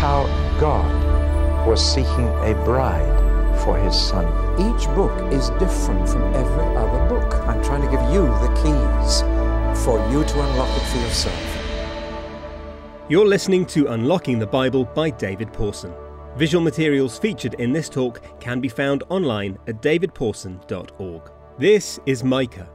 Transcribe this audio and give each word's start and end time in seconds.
how 0.00 0.24
God 0.58 1.66
was 1.68 1.84
seeking 1.84 2.28
a 2.40 2.54
bride 2.64 3.60
for 3.62 3.76
his 3.76 3.94
son. 3.94 4.24
Each 4.58 4.86
book 4.94 5.12
is 5.30 5.50
different 5.58 6.08
from 6.08 6.22
every 6.32 6.74
other 6.74 7.06
book. 7.06 7.34
I'm 7.46 7.62
trying 7.62 7.82
to 7.82 7.90
give 7.90 8.00
you 8.10 8.22
the 8.24 8.48
keys 8.62 9.20
for 9.84 9.98
you 10.10 10.24
to 10.24 10.40
unlock 10.40 10.74
it 10.74 10.86
for 10.86 10.96
yourself. 11.00 11.56
You're 13.10 13.26
listening 13.26 13.66
to 13.66 13.88
Unlocking 13.88 14.38
the 14.38 14.46
Bible 14.46 14.86
by 14.86 15.10
David 15.10 15.52
Pawson. 15.52 15.92
Visual 16.34 16.64
materials 16.64 17.18
featured 17.18 17.52
in 17.54 17.70
this 17.70 17.90
talk 17.90 18.22
can 18.40 18.58
be 18.58 18.70
found 18.70 19.02
online 19.10 19.58
at 19.66 19.82
davidpawson.org. 19.82 21.30
This 21.58 22.00
is 22.06 22.24
Micah. 22.24 22.70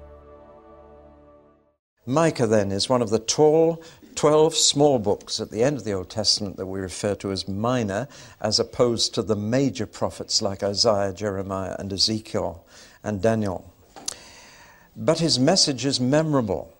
Micah, 2.05 2.45
then, 2.45 2.71
is 2.71 2.87
one 2.87 3.01
of 3.01 3.09
the 3.09 3.17
tall 3.17 3.81
12 4.15 4.55
small 4.55 4.99
books 4.99 5.39
at 5.39 5.51
the 5.51 5.63
end 5.63 5.77
of 5.77 5.83
the 5.83 5.93
Old 5.93 6.09
Testament 6.09 6.57
that 6.57 6.65
we 6.65 6.79
refer 6.79 7.15
to 7.15 7.31
as 7.31 7.47
minor, 7.47 8.07
as 8.41 8.59
opposed 8.59 9.13
to 9.13 9.21
the 9.21 9.35
major 9.35 9.85
prophets 9.85 10.41
like 10.41 10.63
Isaiah, 10.63 11.13
Jeremiah, 11.13 11.75
and 11.77 11.91
Ezekiel 11.91 12.65
and 13.03 13.21
Daniel. 13.21 13.71
But 14.95 15.19
his 15.19 15.37
message 15.37 15.85
is 15.85 15.99
memorable. 15.99 16.71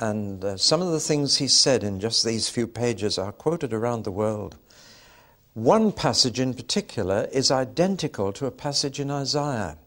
And 0.00 0.44
uh, 0.44 0.56
some 0.56 0.82
of 0.82 0.90
the 0.90 1.00
things 1.00 1.36
he 1.36 1.48
said 1.48 1.84
in 1.84 2.00
just 2.00 2.24
these 2.24 2.48
few 2.48 2.66
pages 2.66 3.18
are 3.18 3.32
quoted 3.32 3.72
around 3.72 4.04
the 4.04 4.10
world. 4.10 4.56
One 5.52 5.92
passage 5.92 6.40
in 6.40 6.54
particular 6.54 7.28
is 7.30 7.50
identical 7.50 8.32
to 8.32 8.46
a 8.46 8.50
passage 8.50 8.98
in 8.98 9.10
Isaiah. 9.10 9.78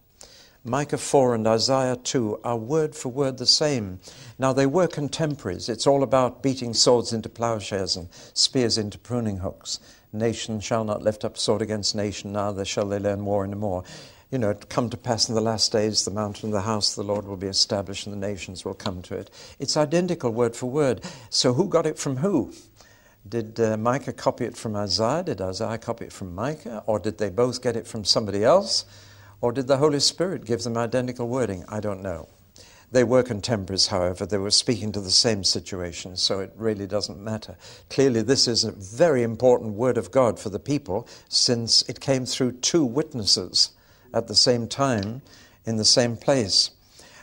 Micah 0.63 0.97
4 0.97 1.35
and 1.35 1.47
Isaiah 1.47 1.95
2 1.95 2.41
are 2.43 2.57
word 2.57 2.95
for 2.95 3.09
word 3.09 3.37
the 3.37 3.45
same. 3.45 3.99
Now, 4.37 4.53
they 4.53 4.65
were 4.65 4.87
contemporaries. 4.87 5.69
It's 5.69 5.87
all 5.87 6.03
about 6.03 6.43
beating 6.43 6.73
swords 6.73 7.13
into 7.13 7.29
plowshares 7.29 7.95
and 7.95 8.09
spears 8.33 8.77
into 8.77 8.97
pruning 8.97 9.37
hooks. 9.37 9.79
Nation 10.11 10.59
shall 10.59 10.83
not 10.83 11.01
lift 11.01 11.23
up 11.23 11.37
sword 11.37 11.61
against 11.61 11.95
nation, 11.95 12.33
neither 12.33 12.65
shall 12.65 12.87
they 12.87 12.99
learn 12.99 13.25
war 13.25 13.43
any 13.45 13.55
more. 13.55 13.83
You 14.31 14.39
know, 14.39 14.49
it 14.49 14.67
come 14.67 14.89
to 14.89 14.97
pass 14.97 15.29
in 15.29 15.35
the 15.35 15.41
last 15.41 15.71
days, 15.71 16.03
the 16.03 16.11
mountain 16.11 16.49
of 16.49 16.53
the 16.53 16.61
house 16.61 16.97
of 16.97 17.05
the 17.05 17.13
Lord 17.13 17.25
will 17.25 17.37
be 17.37 17.47
established, 17.47 18.07
and 18.07 18.13
the 18.13 18.27
nations 18.27 18.65
will 18.65 18.73
come 18.73 19.01
to 19.03 19.15
it. 19.15 19.29
It's 19.59 19.77
identical 19.77 20.31
word 20.31 20.55
for 20.55 20.69
word. 20.69 21.01
So, 21.29 21.53
who 21.53 21.69
got 21.69 21.85
it 21.85 21.97
from 21.97 22.17
who? 22.17 22.53
Did 23.27 23.59
uh, 23.59 23.77
Micah 23.77 24.13
copy 24.13 24.45
it 24.45 24.57
from 24.57 24.75
Isaiah? 24.75 25.23
Did 25.23 25.41
Isaiah 25.41 25.77
copy 25.77 26.05
it 26.05 26.13
from 26.13 26.35
Micah? 26.35 26.83
Or 26.85 26.99
did 26.99 27.17
they 27.17 27.29
both 27.29 27.61
get 27.61 27.75
it 27.75 27.87
from 27.87 28.03
somebody 28.03 28.43
else? 28.43 28.85
Or 29.41 29.51
did 29.51 29.67
the 29.67 29.77
Holy 29.77 29.99
Spirit 29.99 30.45
give 30.45 30.63
them 30.63 30.77
identical 30.77 31.27
wording? 31.27 31.63
I 31.69 31.79
don't 31.79 32.01
know. 32.01 32.27
They 32.91 33.03
were 33.03 33.23
contemporaries, 33.23 33.87
however. 33.87 34.25
They 34.25 34.37
were 34.37 34.51
speaking 34.51 34.91
to 34.93 35.01
the 35.01 35.11
same 35.11 35.43
situation, 35.43 36.15
so 36.15 36.39
it 36.39 36.53
really 36.55 36.87
doesn't 36.87 37.19
matter. 37.19 37.57
Clearly, 37.89 38.21
this 38.21 38.47
is 38.47 38.63
a 38.63 38.71
very 38.71 39.23
important 39.23 39.73
word 39.73 39.97
of 39.97 40.11
God 40.11 40.39
for 40.39 40.49
the 40.49 40.59
people 40.59 41.07
since 41.27 41.81
it 41.89 41.99
came 41.99 42.25
through 42.25 42.53
two 42.53 42.85
witnesses 42.85 43.71
at 44.13 44.27
the 44.27 44.35
same 44.35 44.67
time 44.67 45.21
in 45.65 45.75
the 45.75 45.85
same 45.85 46.15
place. 46.15 46.71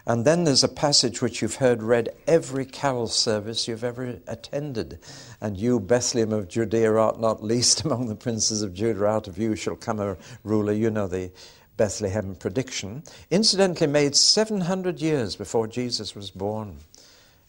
And 0.07 0.27
then 0.27 0.45
there's 0.45 0.62
a 0.62 0.69
passage 0.69 1.23
which 1.23 1.41
you've 1.41 1.57
heard 1.57 1.83
read 1.83 2.11
every 2.27 2.67
carol 2.67 3.07
service 3.07 3.67
you've 3.67 3.85
ever 3.85 4.20
attended. 4.27 4.98
And 5.41 5.57
you, 5.57 5.81
Bethlehem 5.81 6.33
of 6.33 6.48
Judea, 6.48 6.92
art 6.95 7.19
not 7.19 7.42
least 7.42 7.81
among 7.87 8.09
the 8.09 8.15
princes 8.15 8.61
of 8.61 8.75
Judah. 8.75 9.07
Out 9.07 9.29
of 9.29 9.39
you 9.39 9.57
shall 9.57 9.77
come 9.77 10.01
a 10.01 10.19
ruler. 10.42 10.75
You 10.75 10.91
know 10.91 11.07
the 11.07 11.31
Bethlehem 11.77 12.34
prediction, 12.36 13.03
incidentally 13.30 13.86
made 13.86 14.14
700 14.14 15.00
years 15.00 15.36
before 15.36 15.67
Jesus 15.67 16.14
was 16.14 16.30
born. 16.30 16.77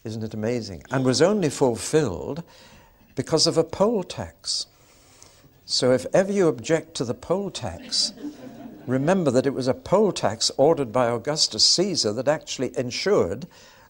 Isn't 0.04 0.22
it 0.22 0.34
amazing? 0.34 0.82
And 0.90 1.04
was 1.04 1.22
only 1.22 1.50
fulfilled 1.50 2.42
because 3.14 3.46
of 3.46 3.56
a 3.56 3.64
poll 3.64 4.02
tax. 4.02 4.66
So 5.64 5.92
if 5.92 6.06
ever 6.14 6.30
you 6.30 6.48
object 6.48 6.94
to 6.94 7.04
the 7.04 7.14
poll 7.14 7.50
tax, 7.50 8.12
remember 8.86 9.30
that 9.32 9.46
it 9.46 9.54
was 9.54 9.66
a 9.66 9.74
poll 9.74 10.12
tax 10.12 10.50
ordered 10.56 10.92
by 10.92 11.08
Augustus 11.08 11.64
Caesar 11.66 12.12
that 12.12 12.28
actually 12.28 12.76
ensured 12.78 13.46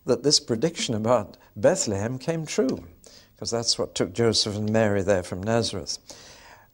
that 0.06 0.22
this 0.22 0.41
prediction 0.41 0.94
about 0.94 1.36
Bethlehem 1.54 2.18
came 2.18 2.47
true, 2.47 2.84
because 3.34 3.50
that's 3.50 3.78
what 3.78 3.94
took 3.94 4.14
Joseph 4.14 4.56
and 4.56 4.70
Mary 4.70 5.03
there 5.03 5.22
from 5.22 5.42
Nazareth. 5.42 5.98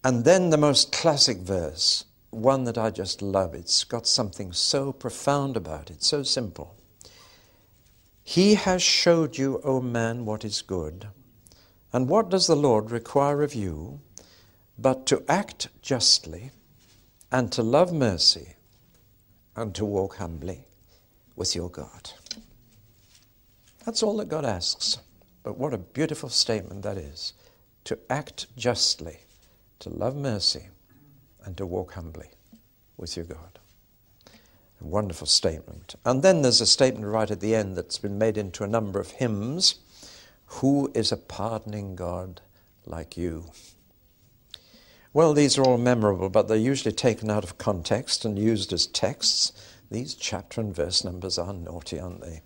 And 0.05 0.25
then 0.25 0.51
the 0.51 0.57
most 0.57 0.93
classic 0.93 1.39
verse 1.39 2.05
one 2.33 2.65
that 2.65 2.79
I 2.79 2.91
just 2.91 3.21
love. 3.21 3.55
It's 3.55 3.85
got 3.85 4.07
something 4.07 4.53
so 4.53 4.93
profound 4.93 5.57
about 5.57 5.91
it, 5.91 6.03
so 6.03 6.23
simple. 6.23 6.75
He 8.25 8.55
has 8.55 8.83
showed 8.83 9.37
you, 9.37 9.61
O 9.63 9.81
man, 9.81 10.25
what 10.25 10.45
is 10.45 10.63
good. 10.63 11.09
And 11.93 12.09
what 12.09 12.31
does 12.31 12.47
the 12.47 12.57
Lord 12.57 12.91
require 12.91 13.43
of 13.43 13.55
you 13.55 14.01
but 14.79 15.05
to 15.07 15.23
act 15.29 15.69
justly 15.83 16.51
and 17.31 17.53
to 17.53 17.63
love 17.63 17.93
mercy 17.93 18.55
and 19.55 19.75
to 19.75 19.85
walk 19.85 20.17
humbly 20.17 20.65
with 21.37 21.55
your 21.55 21.69
God? 21.69 22.13
That's 23.85 24.03
all 24.03 24.17
that 24.17 24.29
God 24.29 24.47
asks. 24.47 24.99
But 25.43 25.59
what 25.59 25.75
a 25.75 25.79
beautiful 25.79 26.31
statement 26.31 26.83
that 26.83 26.97
is 26.97 27.35
to 27.85 27.99
act 28.09 28.47
justly, 28.57 29.19
to 29.81 29.91
love 29.91 30.17
mercy, 30.17 30.69
and 31.45 31.57
to 31.57 31.67
walk 31.67 31.95
humbly 31.95 32.29
with 32.97 33.17
your 33.17 33.27
God. 33.27 33.59
A 34.81 34.85
wonderful 34.85 35.27
statement. 35.27 35.95
And 36.05 36.23
then 36.23 36.43
there's 36.43 36.61
a 36.61 36.67
statement 36.67 37.07
right 37.07 37.31
at 37.31 37.41
the 37.41 37.55
end 37.55 37.77
that's 37.77 37.99
been 37.99 38.19
made 38.19 38.37
into 38.37 38.65
a 38.65 38.69
number 38.69 38.99
of 38.99 39.13
hymns 39.13 39.77
Who 40.47 40.91
is 40.95 41.13
a 41.13 41.17
pardoning 41.17 41.97
God 41.97 42.41
like 42.85 43.17
you? 43.17 43.51
Well, 45.15 45.35
these 45.35 45.59
are 45.59 45.63
all 45.63 45.79
memorable, 45.79 46.31
but 46.31 46.49
they're 46.49 46.57
usually 46.57 46.95
taken 46.95 47.31
out 47.31 47.45
of 47.45 47.59
context 47.59 48.25
and 48.25 48.39
used 48.39 48.73
as 48.73 48.87
texts. 48.87 49.53
These 49.91 50.15
chapter 50.15 50.61
and 50.61 50.75
verse 50.75 51.05
numbers 51.05 51.39
are 51.39 51.53
naughty, 51.53 52.01
aren't 52.01 52.23
they? 52.23 52.41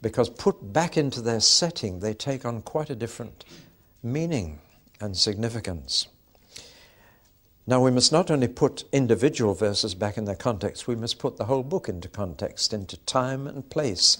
Because 0.00 0.30
put 0.30 0.72
back 0.72 0.96
into 0.96 1.20
their 1.20 1.40
setting, 1.40 2.00
they 2.00 2.14
take 2.14 2.44
on 2.44 2.62
quite 2.62 2.88
a 2.88 2.94
different 2.94 3.44
meaning 4.02 4.60
and 5.00 5.16
significance. 5.16 6.08
Now, 7.68 7.82
we 7.82 7.90
must 7.90 8.12
not 8.12 8.30
only 8.30 8.48
put 8.48 8.84
individual 8.92 9.52
verses 9.52 9.94
back 9.94 10.16
in 10.16 10.24
their 10.24 10.34
context, 10.34 10.88
we 10.88 10.96
must 10.96 11.18
put 11.18 11.36
the 11.36 11.44
whole 11.44 11.62
book 11.62 11.86
into 11.86 12.08
context, 12.08 12.72
into 12.72 12.96
time 12.96 13.46
and 13.46 13.68
place, 13.68 14.16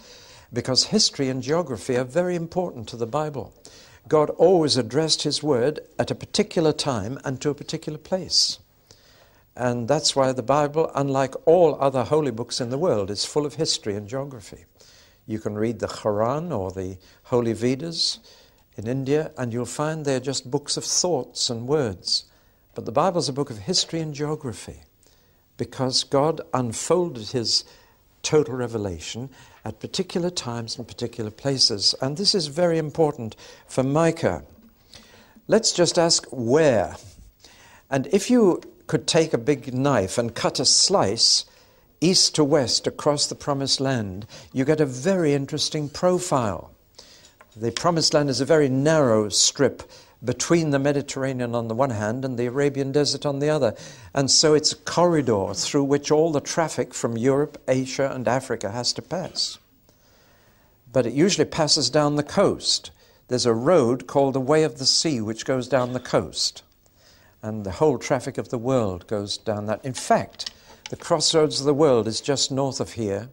because 0.53 0.85
history 0.85 1.31
and 1.31 1.43
geography 1.43 1.97
are 1.97 2.05
very 2.05 2.37
important 2.37 2.89
to 2.89 2.97
the 2.99 3.07
Bible. 3.07 3.55
God 4.07 4.29
always 4.37 4.77
addressed 4.77 5.23
His 5.23 5.43
word 5.43 5.81
at 5.99 6.11
a 6.11 6.15
particular 6.15 6.75
time 6.75 7.19
and 7.25 7.41
to 7.41 7.49
a 7.49 7.55
particular 7.55 7.97
place. 7.97 8.59
And 9.57 9.89
that's 9.89 10.15
why 10.15 10.33
the 10.33 10.43
Bible, 10.43 10.91
unlike 10.95 11.35
all 11.47 11.79
other 11.81 12.05
holy 12.05 12.33
books 12.33 12.61
in 12.61 12.69
the 12.69 12.77
world, 12.77 13.11
is 13.11 13.25
full 13.25 13.47
of 13.47 13.55
history 13.55 13.95
and 13.95 14.07
geography. 14.07 14.67
You 15.25 15.39
can 15.39 15.55
read 15.55 15.79
the 15.79 15.89
Quran 15.89 16.55
or 16.55 16.71
the 16.71 16.99
Holy 17.23 17.55
Vedas 17.55 18.19
in 18.77 18.87
India, 18.87 19.33
and 19.39 19.55
you'll 19.55 19.65
find 19.65 20.05
they're 20.05 20.21
just 20.21 20.51
books 20.51 20.77
of 20.77 20.85
thoughts 20.85 21.49
and 21.49 21.67
words. 21.67 22.27
But 22.79 22.85
the 22.85 22.93
Bible 22.93 23.19
is 23.19 23.29
a 23.29 23.33
book 23.33 23.51
of 23.51 23.59
history 23.59 23.99
and 23.99 24.15
geography 24.15 24.85
because 25.57 26.05
God 26.05 26.43
unfolded 26.55 27.31
his 27.31 27.65
total 28.23 28.55
revelation 28.55 29.31
at 29.65 29.81
particular 29.81 30.31
times 30.31 30.79
and 30.79 30.87
particular 30.87 31.33
places. 31.33 31.97
And 32.01 32.17
this 32.17 32.37
is 32.37 32.47
very 32.47 32.79
important 32.79 33.35
for 33.67 33.83
Micah. 33.83 34.45
Let's 35.49 35.73
just 35.73 35.99
ask 35.99 36.25
where. 36.31 36.95
And 37.91 38.07
if 38.13 38.31
you 38.31 38.63
could 38.87 39.09
take 39.09 39.35
a 39.35 39.39
big 39.39 39.75
knife 39.75 40.17
and 40.17 40.33
cut 40.33 40.61
a 40.61 40.65
slice 40.65 41.47
east 42.01 42.37
to 42.37 42.45
west 42.45 42.87
across 42.87 43.27
the 43.27 43.35
Promised 43.35 43.81
Land, 43.81 44.25
you 44.53 44.65
get 44.65 44.81
a 44.81 44.87
very 44.87 45.35
interesting 45.35 45.89
profile. 45.89 46.71
The 47.57 47.73
Promised 47.73 48.15
Land 48.15 48.31
is 48.31 48.41
a 48.41 48.45
very 48.45 48.69
narrow 48.69 49.31
strip 49.31 49.83
between 50.25 50.71
the 50.71 50.79
Mediterranean 50.79 51.55
on 51.55 51.69
the 51.69 51.75
one 51.75 51.91
hand 51.91 52.25
and 52.25 52.39
the 52.39 52.47
Arabian 52.47 52.91
desert 52.93 53.25
on 53.25 53.39
the 53.39 53.51
other. 53.51 53.75
And 54.15 54.31
so 54.31 54.55
it's 54.55 54.73
a 54.73 54.77
corridor 54.77 55.55
through 55.55 55.85
which 55.85 56.11
all 56.11 56.33
the 56.33 56.41
traffic 56.41 56.93
from 56.93 57.17
Europe, 57.17 57.63
Asia, 57.69 58.11
and 58.13 58.27
Africa 58.27 58.71
has 58.73 58.93
to 58.95 59.03
pass. 59.03 59.59
But 60.93 61.07
it 61.07 61.13
usually 61.13 61.45
passes 61.45 61.91
down 61.91 62.17
the 62.17 62.23
coast. 62.23 62.91
There's 63.29 63.47
a 63.47 63.55
road 63.55 64.07
called 64.07 64.35
the 64.35 64.41
Way 64.41 64.65
of 64.65 64.79
the 64.79 64.87
Sea 64.87 65.21
which 65.21 65.45
goes 65.45 65.69
down 65.69 65.93
the 65.93 66.01
coast. 66.01 66.63
And 67.43 67.65
the 67.65 67.73
whole 67.73 67.99
traffic 67.99 68.39
of 68.39 68.49
the 68.49 68.59
world 68.59 69.07
goes 69.07 69.39
down 69.39 69.67
that. 69.67 69.85
In 69.85 69.95
fact, 69.95 70.51
the 70.91 70.97
crossroads 70.97 71.61
of 71.61 71.67
the 71.67 71.75
world 71.75 72.09
is 72.09 72.21
just 72.21 72.51
north 72.51 72.81
of 72.81 72.95
here. 72.95 73.29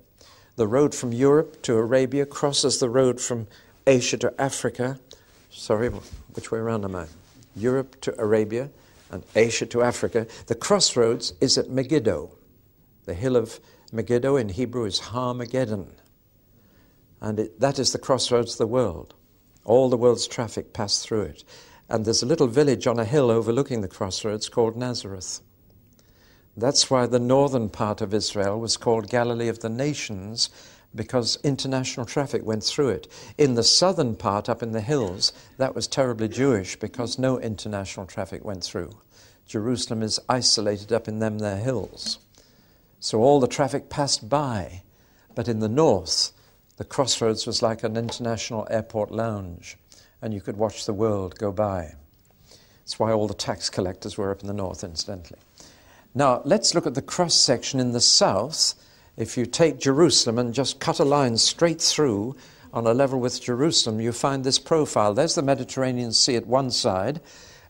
The 0.58 0.68
road 0.68 0.94
from 0.94 1.12
Europe 1.12 1.62
to 1.64 1.76
Arabia 1.76 2.26
crosses 2.26 2.80
the 2.80 2.90
road 2.90 3.20
from 3.20 3.48
Asia 3.88 4.18
to 4.18 4.34
Africa. 4.40 5.00
Sorry, 5.56 5.88
which 5.88 6.52
way 6.52 6.60
around 6.60 6.84
am 6.84 6.96
I? 6.96 7.06
Europe 7.56 8.00
to 8.02 8.22
Arabia 8.22 8.70
and 9.10 9.24
Asia 9.36 9.66
to 9.68 9.82
Africa. 9.82 10.28
The 10.48 10.56
crossroads 10.56 11.34
is 11.40 11.58
at 11.58 11.70
Megiddo. 11.70 12.30
The 13.06 13.14
hill 13.14 13.38
of 13.38 13.62
Megiddo 13.94 14.36
in 14.36 14.50
Hebrew 14.50 14.84
is 14.84 15.00
Har-Megiddon. 15.00 15.88
And 17.22 17.40
it, 17.40 17.60
that 17.62 17.80
is 17.80 17.94
the 17.94 18.00
crossroads 18.00 18.54
of 18.54 18.58
the 18.58 18.68
world. 18.68 19.16
All 19.64 19.90
the 19.90 19.98
world's 19.98 20.28
traffic 20.28 20.74
passed 20.74 21.08
through 21.08 21.22
it. 21.22 21.44
And 21.88 22.04
there's 22.04 22.22
a 22.22 22.28
little 22.28 22.48
village 22.48 22.86
on 22.86 23.00
a 23.00 23.06
hill 23.06 23.32
overlooking 23.32 23.80
the 23.80 23.88
crossroads 23.88 24.50
called 24.50 24.76
Nazareth. 24.76 25.40
That's 26.58 26.90
why 26.90 27.06
the 27.06 27.20
northern 27.20 27.70
part 27.70 28.02
of 28.02 28.14
Israel 28.14 28.60
was 28.60 28.76
called 28.76 29.10
Galilee 29.10 29.48
of 29.48 29.60
the 29.60 29.70
Nations, 29.70 30.50
because 30.96 31.38
international 31.44 32.06
traffic 32.06 32.46
went 32.46 32.64
through 32.64 32.90
it. 32.90 33.12
In 33.38 33.56
the 33.56 33.64
southern 33.64 34.16
part, 34.16 34.48
up 34.48 34.64
in 34.64 34.72
the 34.72 34.82
hills, 34.82 35.34
that 35.58 35.76
was 35.76 35.88
terribly 35.88 36.28
Jewish 36.28 36.76
because 36.76 37.20
no 37.20 37.40
international 37.40 38.06
traffic 38.06 38.46
went 38.46 38.64
through. 38.64 38.92
Jerusalem 39.46 40.02
is 40.02 40.20
isolated 40.30 40.92
up 40.92 41.08
in 41.08 41.20
them 41.20 41.40
their 41.40 41.58
hills. 41.58 42.20
So 43.00 43.20
all 43.20 43.40
the 43.40 43.48
traffic 43.48 43.90
passed 43.90 44.30
by. 44.30 44.82
But 45.36 45.48
in 45.48 45.60
the 45.60 45.70
north, 45.70 46.32
the 46.78 46.86
crossroads 46.86 47.46
was 47.46 47.62
like 47.62 47.84
an 47.84 47.98
international 47.98 48.68
airport 48.72 49.12
lounge, 49.12 49.78
and 50.22 50.34
you 50.34 50.42
could 50.42 50.58
watch 50.58 50.86
the 50.86 50.94
world 50.94 51.38
go 51.38 51.52
by. 51.52 51.96
That's 52.80 53.00
why 53.00 53.12
all 53.12 53.28
the 53.28 53.34
tax 53.34 53.70
collectors 53.70 54.18
were 54.18 54.32
up 54.32 54.42
in 54.42 54.48
the 54.48 54.54
north, 54.54 54.84
incidentally. 54.84 55.40
Now, 56.14 56.42
let's 56.46 56.74
look 56.74 56.88
at 56.88 56.96
the 56.96 57.02
cross 57.02 57.34
section 57.34 57.80
in 57.80 57.92
the 57.92 58.02
south. 58.02 58.76
If 59.18 59.38
you 59.38 59.46
take 59.46 59.80
Jerusalem 59.80 60.38
and 60.38 60.54
just 60.54 60.80
cut 60.80 61.00
a 61.00 61.06
line 61.06 61.38
straight 61.38 61.82
through 61.82 62.36
on 62.74 62.86
a 62.86 62.94
level 62.94 63.20
with 63.20 63.42
Jerusalem, 63.42 64.02
you 64.02 64.12
find 64.12 64.44
this 64.44 64.60
profile. 64.60 65.14
There's 65.14 65.36
the 65.36 65.42
Mediterranean 65.42 66.12
Sea 66.12 66.36
at 66.36 66.48
one 66.48 66.72
side 66.72 67.22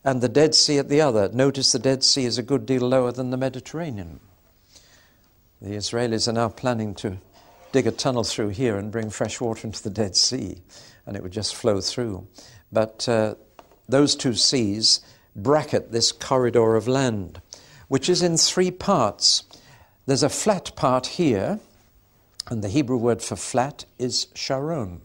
and 0.04 0.22
the 0.22 0.30
Dead 0.30 0.56
Sea 0.56 0.80
at 0.80 0.90
the 0.90 1.02
other. 1.02 1.30
Notice 1.30 1.72
the 1.72 1.80
Dead 1.80 2.04
Sea 2.04 2.26
is 2.26 2.38
a 2.38 2.44
good 2.44 2.66
deal 2.66 2.88
lower 2.88 3.12
than 3.12 3.30
the 3.30 3.38
Mediterranean. 3.38 4.20
The 5.62 5.76
Israelis 5.76 6.28
are 6.28 6.34
now 6.34 6.50
planning 6.50 6.96
to 6.96 7.18
dig 7.72 7.88
a 7.88 7.92
tunnel 7.92 8.24
through 8.24 8.50
here 8.50 8.78
and 8.78 8.92
bring 8.92 9.10
fresh 9.10 9.40
water 9.40 9.68
into 9.68 9.84
the 9.84 9.90
Dead 9.90 10.16
Sea, 10.16 10.58
and 11.06 11.16
it 11.16 11.24
would 11.24 11.32
just 11.32 11.56
flow 11.56 11.82
through. 11.82 12.28
But 12.72 13.08
uh, 13.08 13.36
those 13.88 14.16
two 14.16 14.34
seas 14.34 15.02
bracket 15.36 15.92
this 15.92 16.12
corridor 16.12 16.76
of 16.76 16.88
land 16.88 17.42
which 17.88 18.10
is 18.10 18.22
in 18.22 18.38
three 18.38 18.72
parts. 18.72 19.44
There's 20.08 20.24
a 20.24 20.30
flat 20.30 20.76
part 20.76 21.08
here, 21.08 21.60
and 22.48 22.64
the 22.64 22.70
Hebrew 22.70 22.98
word 22.98 23.24
for 23.24 23.36
flat 23.36 23.86
is 23.98 24.28
Sharon. 24.36 25.02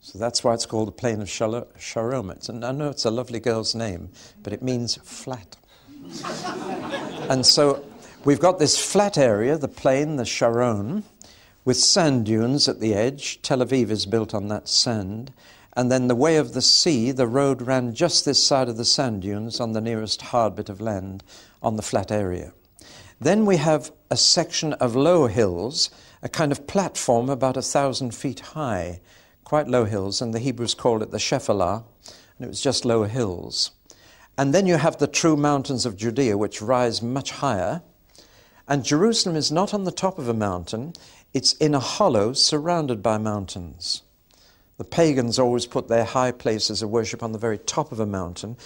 So 0.00 0.18
that's 0.18 0.42
why 0.42 0.54
it's 0.54 0.64
called 0.64 0.88
the 0.88 0.92
plain 0.92 1.20
of 1.20 1.28
Sharon. 1.28 2.30
It's, 2.30 2.48
and 2.48 2.64
I 2.64 2.72
know 2.72 2.88
it's 2.88 3.04
a 3.04 3.10
lovely 3.10 3.38
girl's 3.38 3.74
name, 3.74 4.08
but 4.42 4.54
it 4.54 4.62
means 4.62 4.96
flat. 4.96 5.58
and 7.28 7.44
so 7.44 7.84
we've 8.24 8.40
got 8.40 8.58
this 8.58 8.82
flat 8.82 9.18
area, 9.18 9.58
the 9.58 9.68
plain, 9.68 10.16
the 10.16 10.24
Sharon, 10.24 11.04
with 11.66 11.76
sand 11.76 12.24
dunes 12.24 12.66
at 12.66 12.80
the 12.80 12.94
edge. 12.94 13.42
Tel 13.42 13.58
Aviv 13.58 13.90
is 13.90 14.06
built 14.06 14.32
on 14.32 14.48
that 14.48 14.68
sand. 14.68 15.34
And 15.74 15.92
then 15.92 16.08
the 16.08 16.16
way 16.16 16.36
of 16.36 16.54
the 16.54 16.62
sea, 16.62 17.12
the 17.12 17.26
road 17.26 17.60
ran 17.60 17.94
just 17.94 18.24
this 18.24 18.42
side 18.42 18.70
of 18.70 18.78
the 18.78 18.86
sand 18.86 19.20
dunes 19.20 19.60
on 19.60 19.72
the 19.72 19.82
nearest 19.82 20.22
hard 20.22 20.56
bit 20.56 20.70
of 20.70 20.80
land 20.80 21.22
on 21.62 21.76
the 21.76 21.82
flat 21.82 22.10
area. 22.10 22.54
Then 23.20 23.44
we 23.44 23.58
have 23.58 23.92
a 24.10 24.16
section 24.16 24.72
of 24.74 24.96
low 24.96 25.26
hills, 25.26 25.90
a 26.22 26.28
kind 26.28 26.50
of 26.50 26.66
platform 26.66 27.28
about 27.28 27.58
a 27.58 27.62
thousand 27.62 28.14
feet 28.14 28.40
high, 28.40 29.00
quite 29.44 29.68
low 29.68 29.84
hills, 29.84 30.22
and 30.22 30.32
the 30.32 30.38
Hebrews 30.38 30.72
called 30.72 31.02
it 31.02 31.10
the 31.10 31.18
Shephelah, 31.18 31.84
and 32.38 32.46
it 32.46 32.48
was 32.48 32.62
just 32.62 32.86
lower 32.86 33.08
hills. 33.08 33.72
And 34.38 34.54
then 34.54 34.66
you 34.66 34.76
have 34.76 34.96
the 34.96 35.06
true 35.06 35.36
mountains 35.36 35.84
of 35.84 35.98
Judea, 35.98 36.38
which 36.38 36.62
rise 36.62 37.02
much 37.02 37.32
higher. 37.32 37.82
And 38.66 38.84
Jerusalem 38.86 39.36
is 39.36 39.52
not 39.52 39.74
on 39.74 39.84
the 39.84 39.92
top 39.92 40.18
of 40.18 40.28
a 40.28 40.34
mountain, 40.34 40.94
it's 41.34 41.52
in 41.54 41.74
a 41.74 41.80
hollow 41.80 42.32
surrounded 42.32 43.02
by 43.02 43.18
mountains. 43.18 44.02
The 44.78 44.84
pagans 44.84 45.38
always 45.38 45.66
put 45.66 45.88
their 45.88 46.04
high 46.04 46.32
places 46.32 46.80
of 46.80 46.88
worship 46.88 47.22
on 47.22 47.32
the 47.32 47.38
very 47.38 47.58
top 47.58 47.92
of 47.92 48.00
a 48.00 48.06
mountain 48.06 48.56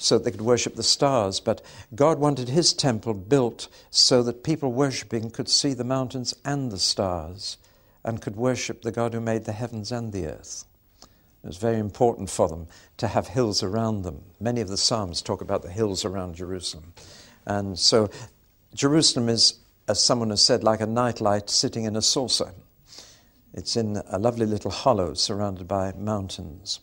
so 0.00 0.16
that 0.16 0.24
they 0.24 0.30
could 0.30 0.40
worship 0.40 0.76
the 0.76 0.82
stars. 0.82 1.40
But 1.40 1.60
God 1.94 2.18
wanted 2.18 2.48
his 2.48 2.72
temple 2.72 3.12
built 3.14 3.68
so 3.90 4.22
that 4.22 4.42
people 4.42 4.72
worshiping 4.72 5.30
could 5.30 5.48
see 5.48 5.74
the 5.74 5.84
mountains 5.84 6.34
and 6.44 6.72
the 6.72 6.78
stars 6.78 7.58
and 8.02 8.22
could 8.22 8.34
worship 8.34 8.80
the 8.82 8.92
God 8.92 9.12
who 9.12 9.20
made 9.20 9.44
the 9.44 9.52
heavens 9.52 9.92
and 9.92 10.12
the 10.12 10.26
earth. 10.26 10.64
It 11.02 11.46
was 11.46 11.58
very 11.58 11.78
important 11.78 12.30
for 12.30 12.48
them 12.48 12.66
to 12.96 13.08
have 13.08 13.28
hills 13.28 13.62
around 13.62 14.02
them. 14.02 14.22
Many 14.40 14.62
of 14.62 14.68
the 14.68 14.76
Psalms 14.76 15.20
talk 15.20 15.42
about 15.42 15.62
the 15.62 15.70
hills 15.70 16.04
around 16.04 16.34
Jerusalem. 16.34 16.92
And 17.46 17.78
so 17.78 18.10
Jerusalem 18.74 19.28
is, 19.28 19.54
as 19.86 20.02
someone 20.02 20.30
has 20.30 20.42
said, 20.42 20.64
like 20.64 20.80
a 20.80 20.86
nightlight 20.86 21.50
sitting 21.50 21.84
in 21.84 21.96
a 21.96 22.02
saucer. 22.02 22.52
It's 23.52 23.76
in 23.76 24.00
a 24.06 24.18
lovely 24.18 24.46
little 24.46 24.70
hollow 24.70 25.14
surrounded 25.14 25.66
by 25.66 25.92
mountains. 25.92 26.80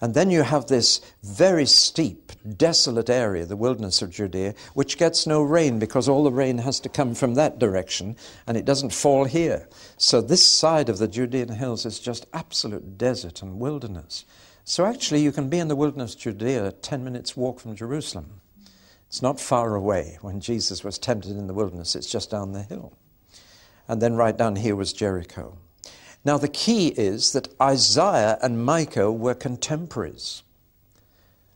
And 0.00 0.14
then 0.14 0.30
you 0.30 0.42
have 0.42 0.66
this 0.66 1.00
very 1.24 1.66
steep, 1.66 2.30
desolate 2.56 3.10
area, 3.10 3.44
the 3.46 3.56
wilderness 3.56 4.00
of 4.00 4.10
Judea, 4.10 4.54
which 4.74 4.96
gets 4.96 5.26
no 5.26 5.42
rain 5.42 5.80
because 5.80 6.08
all 6.08 6.22
the 6.22 6.30
rain 6.30 6.58
has 6.58 6.78
to 6.80 6.88
come 6.88 7.14
from 7.14 7.34
that 7.34 7.58
direction 7.58 8.16
and 8.46 8.56
it 8.56 8.64
doesn't 8.64 8.92
fall 8.92 9.24
here. 9.24 9.68
So 9.96 10.20
this 10.20 10.46
side 10.46 10.88
of 10.88 10.98
the 10.98 11.08
Judean 11.08 11.48
hills 11.48 11.84
is 11.84 11.98
just 11.98 12.26
absolute 12.32 12.96
desert 12.96 13.42
and 13.42 13.58
wilderness. 13.58 14.24
So 14.64 14.84
actually, 14.84 15.22
you 15.22 15.32
can 15.32 15.48
be 15.48 15.58
in 15.58 15.68
the 15.68 15.74
wilderness 15.74 16.14
of 16.14 16.20
Judea 16.20 16.72
10 16.72 17.02
minutes' 17.02 17.36
walk 17.36 17.58
from 17.58 17.74
Jerusalem. 17.74 18.40
It's 19.08 19.22
not 19.22 19.40
far 19.40 19.74
away. 19.74 20.18
When 20.20 20.40
Jesus 20.40 20.84
was 20.84 20.98
tempted 20.98 21.30
in 21.32 21.46
the 21.46 21.54
wilderness, 21.54 21.96
it's 21.96 22.10
just 22.10 22.30
down 22.30 22.52
the 22.52 22.62
hill. 22.62 22.92
And 23.88 24.02
then 24.02 24.14
right 24.14 24.36
down 24.36 24.56
here 24.56 24.76
was 24.76 24.92
Jericho. 24.92 25.56
Now, 26.28 26.36
the 26.36 26.46
key 26.46 26.88
is 26.88 27.32
that 27.32 27.48
Isaiah 27.58 28.36
and 28.42 28.62
Micah 28.62 29.10
were 29.10 29.32
contemporaries. 29.32 30.42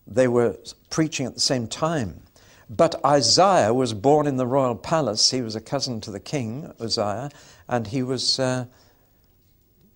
They 0.07 0.27
were 0.27 0.57
preaching 0.89 1.27
at 1.27 1.35
the 1.35 1.41
same 1.41 1.67
time. 1.67 2.23
But 2.71 2.99
Isaiah 3.05 3.75
was 3.75 3.93
born 3.93 4.27
in 4.27 4.39
the 4.39 4.47
royal 4.47 4.75
palace. 4.75 5.31
He 5.31 5.43
was 5.43 5.55
a 5.55 5.61
cousin 5.61 6.01
to 6.01 6.11
the 6.11 6.21
king, 6.21 6.73
Uzziah, 6.81 7.29
and 7.69 7.87
he 7.87 8.03
was 8.03 8.39
uh, 8.39 8.65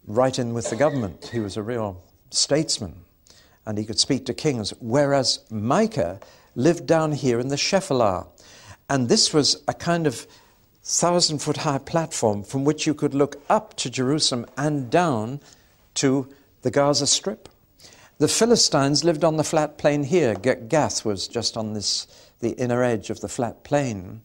right 0.06 0.38
in 0.38 0.52
with 0.52 0.68
the 0.68 0.76
government. 0.76 1.30
He 1.32 1.40
was 1.40 1.56
a 1.56 1.62
real 1.62 2.04
statesman, 2.28 2.96
and 3.64 3.78
he 3.78 3.86
could 3.86 3.98
speak 3.98 4.26
to 4.26 4.34
kings. 4.34 4.74
Whereas 4.78 5.40
Micah 5.50 6.20
lived 6.54 6.84
down 6.84 7.12
here 7.12 7.40
in 7.40 7.48
the 7.48 7.56
Shephelah. 7.56 8.26
And 8.90 9.08
this 9.08 9.32
was 9.32 9.64
a 9.66 9.72
kind 9.72 10.06
of 10.06 10.26
thousand 10.88 11.38
foot 11.38 11.58
high 11.58 11.78
platform 11.78 12.44
from 12.44 12.64
which 12.64 12.86
you 12.86 12.94
could 12.94 13.12
look 13.12 13.42
up 13.50 13.74
to 13.74 13.90
Jerusalem 13.90 14.46
and 14.56 14.88
down 14.88 15.40
to 15.94 16.28
the 16.62 16.70
Gaza 16.70 17.08
Strip. 17.08 17.48
The 18.18 18.28
Philistines 18.28 19.02
lived 19.02 19.24
on 19.24 19.36
the 19.36 19.42
flat 19.42 19.78
plain 19.78 20.04
here. 20.04 20.36
Gath 20.36 21.04
was 21.04 21.26
just 21.26 21.56
on 21.56 21.74
this, 21.74 22.06
the 22.38 22.52
inner 22.52 22.84
edge 22.84 23.10
of 23.10 23.20
the 23.20 23.28
flat 23.28 23.64
plain. 23.64 24.20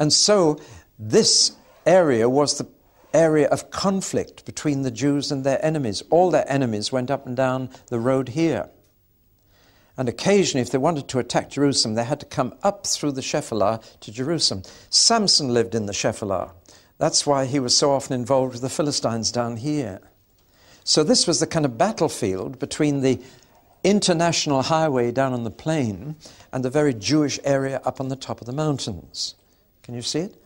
And 0.00 0.12
so 0.12 0.58
this 0.98 1.52
area 1.86 2.28
was 2.28 2.58
the 2.58 2.66
area 3.14 3.46
of 3.48 3.70
conflict 3.70 4.44
between 4.44 4.82
the 4.82 4.90
Jews 4.90 5.30
and 5.30 5.44
their 5.44 5.64
enemies. 5.64 6.02
All 6.10 6.32
their 6.32 6.50
enemies 6.50 6.90
went 6.90 7.12
up 7.12 7.26
and 7.26 7.36
down 7.36 7.70
the 7.86 8.00
road 8.00 8.30
here. 8.30 8.70
And 9.96 10.08
occasionally, 10.08 10.62
if 10.62 10.70
they 10.70 10.78
wanted 10.78 11.08
to 11.08 11.18
attack 11.18 11.50
Jerusalem, 11.50 11.94
they 11.94 12.04
had 12.04 12.20
to 12.20 12.26
come 12.26 12.54
up 12.62 12.86
through 12.86 13.12
the 13.12 13.20
Shephelah 13.20 13.82
to 14.00 14.12
Jerusalem. 14.12 14.62
Samson 14.88 15.52
lived 15.52 15.74
in 15.74 15.86
the 15.86 15.92
Shephelah. 15.92 16.52
That's 16.98 17.26
why 17.26 17.46
he 17.46 17.58
was 17.58 17.76
so 17.76 17.92
often 17.92 18.14
involved 18.14 18.52
with 18.52 18.62
the 18.62 18.70
Philistines 18.70 19.30
down 19.30 19.58
here. 19.58 20.00
So, 20.84 21.04
this 21.04 21.26
was 21.26 21.40
the 21.40 21.46
kind 21.46 21.64
of 21.64 21.78
battlefield 21.78 22.58
between 22.58 23.02
the 23.02 23.20
international 23.84 24.62
highway 24.62 25.10
down 25.10 25.32
on 25.32 25.44
the 25.44 25.50
plain 25.50 26.16
and 26.52 26.64
the 26.64 26.70
very 26.70 26.94
Jewish 26.94 27.38
area 27.44 27.80
up 27.84 28.00
on 28.00 28.08
the 28.08 28.16
top 28.16 28.40
of 28.40 28.46
the 28.46 28.52
mountains. 28.52 29.34
Can 29.82 29.94
you 29.94 30.02
see 30.02 30.20
it? 30.20 30.42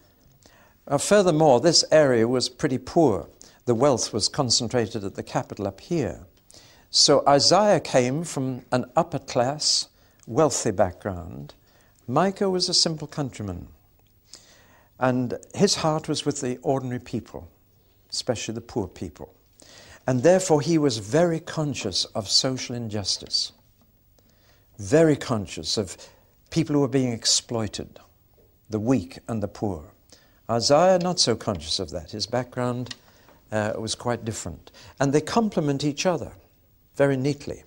Uh, 0.89 0.99
furthermore, 0.99 1.61
this 1.61 1.85
area 1.91 2.27
was 2.29 2.49
pretty 2.49 2.79
poor. 2.79 3.29
The 3.65 3.75
wealth 3.75 4.13
was 4.13 4.29
concentrated 4.29 5.05
at 5.05 5.15
the 5.15 5.23
capital 5.23 5.67
up 5.67 5.81
here. 5.81 6.21
So 6.97 7.23
Isaiah 7.29 7.81
came 7.81 8.25
from 8.25 8.65
an 8.73 8.87
upper 8.97 9.19
class, 9.19 9.89
wealthy 10.27 10.71
background. 10.71 11.53
Micah 12.09 12.49
was 12.49 12.71
a 12.71 12.75
simple 12.75 13.07
countryman. 13.07 13.69
And 14.99 15.37
his 15.55 15.75
heart 15.75 16.09
was 16.09 16.25
with 16.25 16.41
the 16.41 16.57
ordinary 16.63 16.99
people, 16.99 17.51
especially 18.11 18.55
the 18.55 18.63
poor 18.63 18.89
people. 18.89 19.35
And 20.07 20.23
therefore, 20.23 20.63
he 20.63 20.79
was 20.79 20.97
very 20.97 21.39
conscious 21.39 22.07
of 22.07 22.31
social 22.31 22.75
injustice, 22.75 23.53
very 24.79 25.17
conscious 25.17 25.77
of 25.77 25.99
people 26.49 26.73
who 26.73 26.81
were 26.81 26.89
being 26.89 27.13
exploited, 27.13 28.01
the 28.71 28.81
weak 28.81 29.19
and 29.29 29.43
the 29.43 29.49
poor. 29.49 29.85
Isaiah, 30.51 30.99
not 30.99 31.21
so 31.21 31.37
conscious 31.37 31.79
of 31.79 31.91
that. 31.91 32.13
His 32.13 32.27
background 32.27 32.95
uh, 33.53 33.75
was 33.79 33.95
quite 33.95 34.25
different. 34.25 34.71
And 34.99 35.13
they 35.13 35.21
complement 35.21 35.85
each 35.85 36.07
other 36.07 36.33
very 36.97 37.17
neatly. 37.17 37.63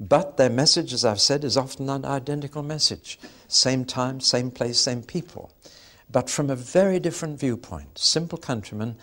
But 0.00 0.36
their 0.36 0.50
message, 0.50 0.92
as 0.92 1.04
I've 1.04 1.20
said, 1.20 1.44
is 1.44 1.56
often 1.56 1.88
an 1.88 2.04
identical 2.04 2.62
message. 2.62 3.18
Same 3.46 3.84
time, 3.84 4.20
same 4.20 4.50
place, 4.50 4.80
same 4.80 5.02
people. 5.02 5.52
But 6.10 6.28
from 6.28 6.50
a 6.50 6.56
very 6.56 6.98
different 6.98 7.38
viewpoint. 7.38 7.98
Simple 7.98 8.38
countryman 8.38 8.96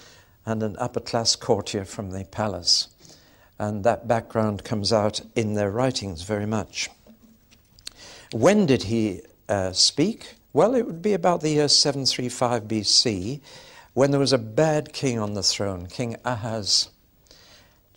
and 0.45 0.61
an 0.61 0.75
upper 0.77 0.99
class 0.99 1.35
courtier 1.35 1.85
from 1.85 2.11
the 2.11 2.25
palace. 2.25 2.89
And 3.57 3.83
that 3.83 4.07
background 4.07 4.63
comes 4.63 4.91
out 4.91 5.21
in 5.35 5.53
their 5.53 5.71
writings 5.71 6.23
very 6.23 6.45
much. 6.45 6.89
When 8.31 8.65
did 8.65 8.83
he 8.83 9.21
uh, 9.47 9.71
speak? 9.71 10.35
Well, 10.51 10.75
it 10.75 10.85
would 10.85 11.01
be 11.01 11.13
about 11.13 11.41
the 11.41 11.49
year 11.49 11.67
735 11.67 12.63
BC 12.63 13.41
when 13.93 14.11
there 14.11 14.19
was 14.19 14.33
a 14.33 14.37
bad 14.37 14.93
king 14.93 15.17
on 15.19 15.33
the 15.33 15.43
throne, 15.43 15.87
King 15.87 16.15
Ahaz 16.23 16.89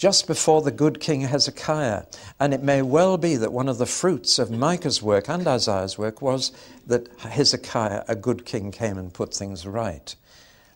just 0.02 0.26
before 0.26 0.62
the 0.62 0.72
good 0.72 0.98
king 0.98 1.20
Hezekiah. 1.20 2.02
And 2.40 2.52
it 2.52 2.60
may 2.60 2.82
well 2.82 3.16
be 3.16 3.36
that 3.36 3.52
one 3.52 3.68
of 3.68 3.78
the 3.78 3.86
fruits 3.86 4.40
of 4.40 4.50
Micah's 4.50 5.00
work 5.00 5.28
and 5.28 5.46
Isaiah's 5.46 5.96
work 5.96 6.20
was 6.20 6.50
that 6.88 7.06
Hezekiah, 7.20 8.02
a 8.08 8.16
good 8.16 8.44
king, 8.44 8.72
came 8.72 8.98
and 8.98 9.14
put 9.14 9.32
things 9.32 9.64
right. 9.64 10.12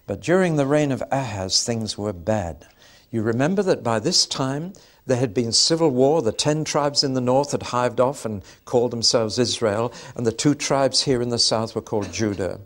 But 0.07 0.21
during 0.21 0.55
the 0.55 0.65
reign 0.65 0.93
of 0.93 1.03
Ahaz, 1.11 1.65
things 1.65 1.99
were 1.99 2.13
bad. 2.13 2.69
You 3.11 3.23
remember 3.23 3.65
that 3.65 3.83
by 3.83 3.99
this 3.99 4.27
time 4.27 4.75
there 5.07 5.17
had 5.17 5.35
been 5.35 5.51
civil 5.51 5.91
war. 5.91 6.23
The 6.23 6.31
ten 6.31 6.63
tribes 6.63 7.03
in 7.03 7.15
the 7.15 7.21
north 7.21 7.51
had 7.51 7.65
hived 7.65 7.99
off 7.99 8.25
and 8.25 8.45
called 8.65 8.93
themselves 8.93 9.41
Israel, 9.41 9.93
and 10.15 10.25
the 10.25 10.31
two 10.31 10.55
tribes 10.55 11.03
here 11.03 11.21
in 11.21 11.31
the 11.31 11.41
south 11.41 11.75
were 11.75 11.83
called 11.83 12.13
Judah. 12.13 12.61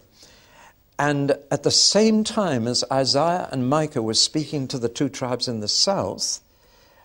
And 0.99 1.31
at 1.50 1.62
the 1.62 1.71
same 1.71 2.23
time 2.23 2.69
as 2.69 2.85
Isaiah 2.93 3.49
and 3.50 3.71
Micah 3.71 4.02
were 4.02 4.12
speaking 4.12 4.69
to 4.69 4.79
the 4.79 4.90
two 4.90 5.09
tribes 5.09 5.49
in 5.49 5.61
the 5.61 5.67
south, 5.67 6.43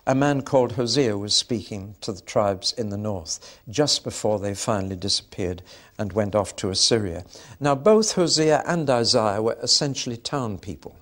a 0.08 0.14
man 0.14 0.42
called 0.44 0.74
Hosea 0.74 1.18
was 1.18 1.36
speaking 1.36 1.96
to 2.02 2.14
the 2.14 2.22
tribes 2.22 2.74
in 2.74 2.90
the 2.90 2.98
north 2.98 3.60
just 3.68 4.04
before 4.04 4.40
they 4.40 4.54
finally 4.54 4.96
disappeared 4.96 5.64
and 5.98 6.14
went 6.14 6.36
off 6.36 6.56
to 6.58 6.70
Assyria. 6.70 7.26
Now, 7.60 7.74
both 7.74 8.14
Hosea 8.14 8.64
and 8.68 8.90
Isaiah 8.90 9.42
were 9.42 9.58
essentially 9.64 10.18
town 10.18 10.60
people 10.60 10.98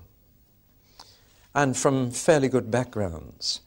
and 1.54 1.76
from 1.76 2.10
fairly 2.10 2.48
good 2.48 2.70
backgrounds. 2.70 3.60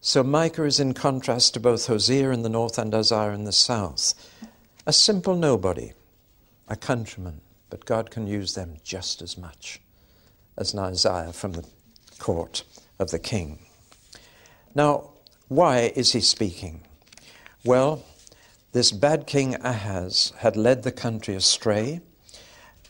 So 0.00 0.24
Micah 0.24 0.64
is 0.64 0.80
in 0.80 0.94
contrast 0.94 1.54
to 1.54 1.60
both 1.60 1.86
Hosea 1.86 2.30
in 2.30 2.42
the 2.42 2.48
north 2.48 2.76
and 2.76 2.92
Isaiah 2.92 3.32
in 3.32 3.44
the 3.44 3.52
south. 3.52 4.14
A 4.84 4.92
simple 4.92 5.36
nobody, 5.36 5.92
a 6.68 6.74
countryman, 6.74 7.40
but 7.70 7.84
God 7.84 8.10
can 8.10 8.26
use 8.26 8.54
them 8.54 8.78
just 8.82 9.22
as 9.22 9.38
much 9.38 9.80
as 10.56 10.72
an 10.74 10.80
Isaiah 10.80 11.32
from 11.32 11.52
the 11.52 11.64
court 12.18 12.64
of 12.98 13.12
the 13.12 13.20
king. 13.20 13.60
Now, 14.74 15.10
why 15.48 15.92
is 15.94 16.12
he 16.12 16.20
speaking? 16.20 16.80
Well, 17.62 18.04
this 18.72 18.90
bad 18.90 19.26
king 19.26 19.54
Ahaz 19.56 20.32
had 20.38 20.56
led 20.56 20.82
the 20.82 20.92
country 20.92 21.34
astray, 21.34 22.00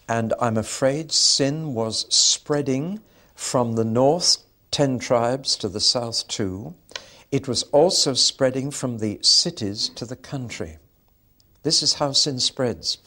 and 0.08 0.32
I'm 0.40 0.56
afraid 0.56 1.10
sin 1.10 1.74
was 1.74 2.06
spreading 2.14 3.00
from 3.34 3.72
the 3.72 3.84
north, 3.84 4.36
ten 4.70 5.00
tribes, 5.00 5.56
to 5.56 5.68
the 5.68 5.80
south, 5.80 6.28
two. 6.28 6.74
It 7.32 7.48
was 7.48 7.64
also 7.64 8.14
spreading 8.14 8.70
from 8.70 8.98
the 8.98 9.18
cities 9.22 9.88
to 9.96 10.04
the 10.04 10.16
country. 10.16 10.78
This 11.64 11.82
is 11.82 11.94
how 11.94 12.12
sin 12.12 12.38
spreads. 12.38 12.98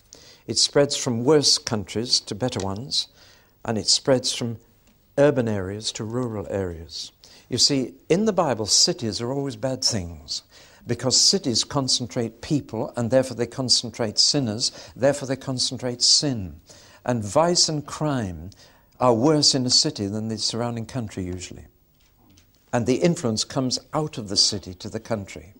It 0.47 0.57
spreads 0.57 0.97
from 0.97 1.23
worse 1.23 1.57
countries 1.57 2.19
to 2.21 2.35
better 2.35 2.59
ones, 2.59 3.07
and 3.63 3.77
it 3.77 3.87
spreads 3.87 4.33
from 4.33 4.57
urban 5.17 5.47
areas 5.47 5.93
to 5.93 6.03
rural 6.03 6.45
areas. 6.49 7.13
You 7.49 7.57
see, 7.57 7.93
in 8.09 8.25
the 8.25 8.33
Bible, 8.33 8.65
cities 8.65 9.21
are 9.21 9.31
always 9.31 9.55
bad 9.55 9.83
things 9.83 10.43
because 10.87 11.19
cities 11.19 11.63
concentrate 11.63 12.41
people 12.41 12.91
and 12.95 13.11
therefore 13.11 13.37
they 13.37 13.47
concentrate 13.47 14.17
sinners, 14.17 14.71
therefore 14.95 15.27
they 15.27 15.35
concentrate 15.35 16.01
sin. 16.01 16.59
And 17.05 17.23
vice 17.23 17.69
and 17.69 17.85
crime 17.85 18.49
are 18.99 19.13
worse 19.13 19.53
in 19.53 19.65
a 19.65 19.69
city 19.69 20.07
than 20.07 20.27
the 20.27 20.37
surrounding 20.37 20.85
country 20.85 21.23
usually. 21.23 21.65
And 22.73 22.85
the 22.85 22.95
influence 22.95 23.43
comes 23.43 23.79
out 23.93 24.17
of 24.17 24.29
the 24.29 24.37
city 24.37 24.73
to 24.75 24.89
the 24.89 24.99
country. 24.99 25.53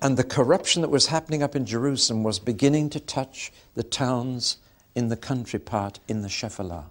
And 0.00 0.16
the 0.16 0.24
corruption 0.24 0.82
that 0.82 0.88
was 0.88 1.06
happening 1.06 1.42
up 1.42 1.54
in 1.54 1.66
Jerusalem 1.66 2.22
was 2.22 2.38
beginning 2.38 2.90
to 2.90 3.00
touch 3.00 3.52
the 3.74 3.82
towns 3.82 4.56
in 4.94 5.08
the 5.08 5.16
country 5.16 5.58
part 5.58 6.00
in 6.08 6.22
the 6.22 6.28
Shephelah. 6.28 6.86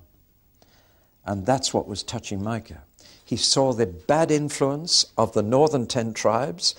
And 1.26 1.46
that's 1.46 1.74
what 1.74 1.88
was 1.88 2.04
touching 2.04 2.44
Micah. 2.44 2.84
He 3.32 3.38
saw 3.38 3.72
the 3.72 3.86
bad 3.86 4.30
influence 4.30 5.06
of 5.18 5.32
the 5.32 5.42
northern 5.42 5.88
ten 5.88 6.14
tribes 6.14 6.76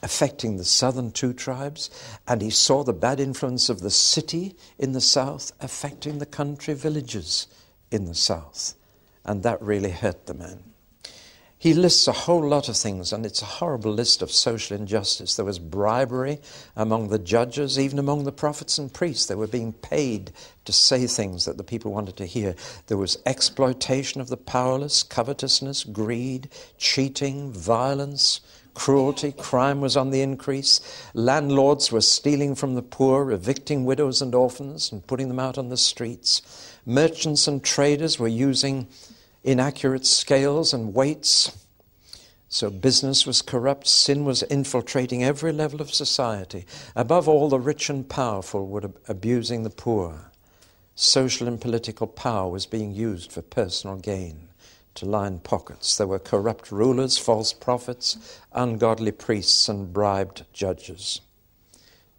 affecting 0.00 0.56
the 0.56 0.64
southern 0.64 1.10
two 1.10 1.32
tribes, 1.32 1.90
and 2.28 2.40
he 2.40 2.50
saw 2.50 2.84
the 2.84 2.92
bad 2.92 3.18
influence 3.18 3.68
of 3.68 3.80
the 3.80 3.90
city 3.90 4.54
in 4.78 4.92
the 4.92 5.00
south 5.00 5.50
affecting 5.58 6.20
the 6.20 6.24
country 6.24 6.74
villages 6.74 7.48
in 7.90 8.04
the 8.04 8.14
south. 8.14 8.74
And 9.24 9.42
that 9.42 9.60
really 9.60 9.90
hurt 9.90 10.26
the 10.26 10.34
man. 10.34 10.62
He 11.62 11.74
lists 11.74 12.08
a 12.08 12.12
whole 12.12 12.44
lot 12.44 12.68
of 12.68 12.76
things, 12.76 13.12
and 13.12 13.24
it's 13.24 13.40
a 13.40 13.44
horrible 13.44 13.92
list 13.92 14.20
of 14.20 14.32
social 14.32 14.76
injustice. 14.76 15.36
There 15.36 15.44
was 15.44 15.60
bribery 15.60 16.40
among 16.74 17.06
the 17.06 17.20
judges, 17.20 17.78
even 17.78 18.00
among 18.00 18.24
the 18.24 18.32
prophets 18.32 18.78
and 18.78 18.92
priests. 18.92 19.26
They 19.26 19.36
were 19.36 19.46
being 19.46 19.72
paid 19.72 20.32
to 20.64 20.72
say 20.72 21.06
things 21.06 21.44
that 21.44 21.58
the 21.58 21.62
people 21.62 21.92
wanted 21.92 22.16
to 22.16 22.26
hear. 22.26 22.56
There 22.88 22.96
was 22.96 23.16
exploitation 23.24 24.20
of 24.20 24.26
the 24.26 24.36
powerless, 24.36 25.04
covetousness, 25.04 25.84
greed, 25.84 26.48
cheating, 26.78 27.52
violence, 27.52 28.40
cruelty, 28.74 29.30
crime 29.30 29.80
was 29.80 29.96
on 29.96 30.10
the 30.10 30.20
increase. 30.20 30.80
Landlords 31.14 31.92
were 31.92 32.00
stealing 32.00 32.56
from 32.56 32.74
the 32.74 32.82
poor, 32.82 33.30
evicting 33.30 33.84
widows 33.84 34.20
and 34.20 34.34
orphans, 34.34 34.90
and 34.90 35.06
putting 35.06 35.28
them 35.28 35.38
out 35.38 35.58
on 35.58 35.68
the 35.68 35.76
streets. 35.76 36.42
Merchants 36.84 37.46
and 37.46 37.62
traders 37.62 38.18
were 38.18 38.26
using 38.26 38.88
inaccurate 39.44 40.06
scales 40.06 40.72
and 40.72 40.94
weights. 40.94 41.56
So 42.48 42.68
business 42.70 43.26
was 43.26 43.40
corrupt, 43.40 43.86
sin 43.86 44.24
was 44.24 44.42
infiltrating 44.42 45.24
every 45.24 45.52
level 45.52 45.80
of 45.80 45.92
society. 45.92 46.66
Above 46.94 47.28
all, 47.28 47.48
the 47.48 47.58
rich 47.58 47.88
and 47.88 48.08
powerful 48.08 48.66
were 48.66 48.90
abusing 49.08 49.62
the 49.62 49.70
poor. 49.70 50.30
Social 50.94 51.48
and 51.48 51.60
political 51.60 52.06
power 52.06 52.50
was 52.50 52.66
being 52.66 52.92
used 52.92 53.32
for 53.32 53.40
personal 53.40 53.96
gain 53.96 54.48
to 54.94 55.06
line 55.06 55.38
pockets. 55.38 55.96
There 55.96 56.06
were 56.06 56.18
corrupt 56.18 56.70
rulers, 56.70 57.16
false 57.16 57.54
prophets, 57.54 58.38
ungodly 58.52 59.12
priests, 59.12 59.68
and 59.68 59.92
bribed 59.92 60.44
judges. 60.52 61.22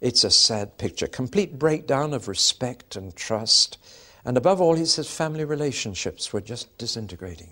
It's 0.00 0.24
a 0.24 0.30
sad 0.30 0.76
picture, 0.76 1.06
complete 1.06 1.58
breakdown 1.58 2.12
of 2.12 2.26
respect 2.26 2.96
and 2.96 3.14
trust 3.14 3.78
and 4.24 4.36
above 4.36 4.60
all, 4.60 4.74
he 4.74 4.86
says 4.86 5.10
family 5.10 5.44
relationships 5.44 6.32
were 6.32 6.40
just 6.40 6.76
disintegrating. 6.78 7.50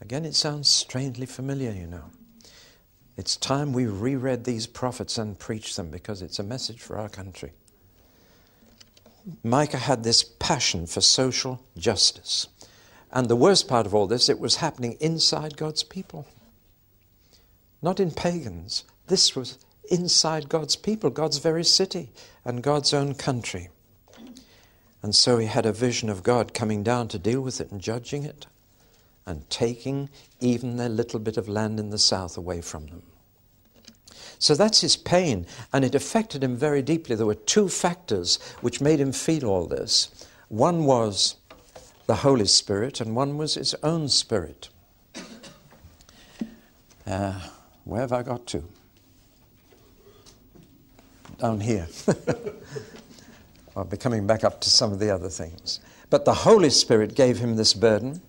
Again, 0.00 0.24
it 0.24 0.34
sounds 0.34 0.68
strangely 0.68 1.26
familiar, 1.26 1.70
you 1.70 1.86
know. 1.86 2.06
It's 3.16 3.36
time 3.36 3.72
we 3.72 3.86
reread 3.86 4.44
these 4.44 4.66
prophets 4.66 5.18
and 5.18 5.38
preach 5.38 5.76
them 5.76 5.90
because 5.90 6.22
it's 6.22 6.38
a 6.38 6.42
message 6.42 6.80
for 6.80 6.98
our 6.98 7.08
country. 7.08 7.52
Micah 9.44 9.76
had 9.76 10.02
this 10.02 10.24
passion 10.24 10.86
for 10.86 11.00
social 11.00 11.62
justice. 11.76 12.48
And 13.12 13.28
the 13.28 13.36
worst 13.36 13.68
part 13.68 13.86
of 13.86 13.94
all 13.94 14.06
this, 14.06 14.28
it 14.28 14.40
was 14.40 14.56
happening 14.56 14.96
inside 14.98 15.56
God's 15.56 15.82
people, 15.82 16.26
not 17.82 18.00
in 18.00 18.10
pagans. 18.10 18.84
This 19.06 19.36
was 19.36 19.58
inside 19.90 20.48
God's 20.48 20.76
people, 20.76 21.10
God's 21.10 21.38
very 21.38 21.64
city, 21.64 22.10
and 22.44 22.62
God's 22.62 22.94
own 22.94 23.14
country. 23.14 23.68
And 25.02 25.14
so 25.14 25.38
he 25.38 25.46
had 25.46 25.66
a 25.66 25.72
vision 25.72 26.08
of 26.08 26.22
God 26.22 26.54
coming 26.54 26.82
down 26.82 27.08
to 27.08 27.18
deal 27.18 27.40
with 27.40 27.60
it 27.60 27.70
and 27.72 27.80
judging 27.80 28.24
it 28.24 28.46
and 29.26 29.48
taking 29.50 30.08
even 30.40 30.76
their 30.76 30.88
little 30.88 31.18
bit 31.18 31.36
of 31.36 31.48
land 31.48 31.78
in 31.80 31.90
the 31.90 31.98
south 31.98 32.36
away 32.36 32.60
from 32.60 32.86
them. 32.86 33.02
So 34.38 34.54
that's 34.54 34.80
his 34.80 34.96
pain, 34.96 35.46
and 35.72 35.84
it 35.84 35.94
affected 35.94 36.42
him 36.42 36.56
very 36.56 36.82
deeply. 36.82 37.14
There 37.14 37.26
were 37.26 37.34
two 37.34 37.68
factors 37.68 38.40
which 38.60 38.80
made 38.80 38.98
him 38.98 39.12
feel 39.12 39.44
all 39.46 39.66
this 39.66 40.26
one 40.48 40.84
was 40.84 41.36
the 42.06 42.16
Holy 42.16 42.46
Spirit, 42.46 43.00
and 43.00 43.16
one 43.16 43.38
was 43.38 43.54
his 43.54 43.74
own 43.82 44.08
spirit. 44.08 44.68
Uh, 47.06 47.40
where 47.84 48.00
have 48.00 48.12
I 48.12 48.22
got 48.22 48.46
to? 48.48 48.62
Down 51.38 51.60
here. 51.60 51.88
I'll 53.76 53.84
be 53.84 53.96
coming 53.96 54.26
back 54.26 54.44
up 54.44 54.60
to 54.62 54.70
some 54.70 54.92
of 54.92 54.98
the 54.98 55.10
other 55.10 55.28
things. 55.28 55.80
But 56.10 56.24
the 56.24 56.34
Holy 56.34 56.68
Spirit 56.68 57.14
gave 57.14 57.38
him 57.38 57.56
this 57.56 57.72
burden. 57.72 58.20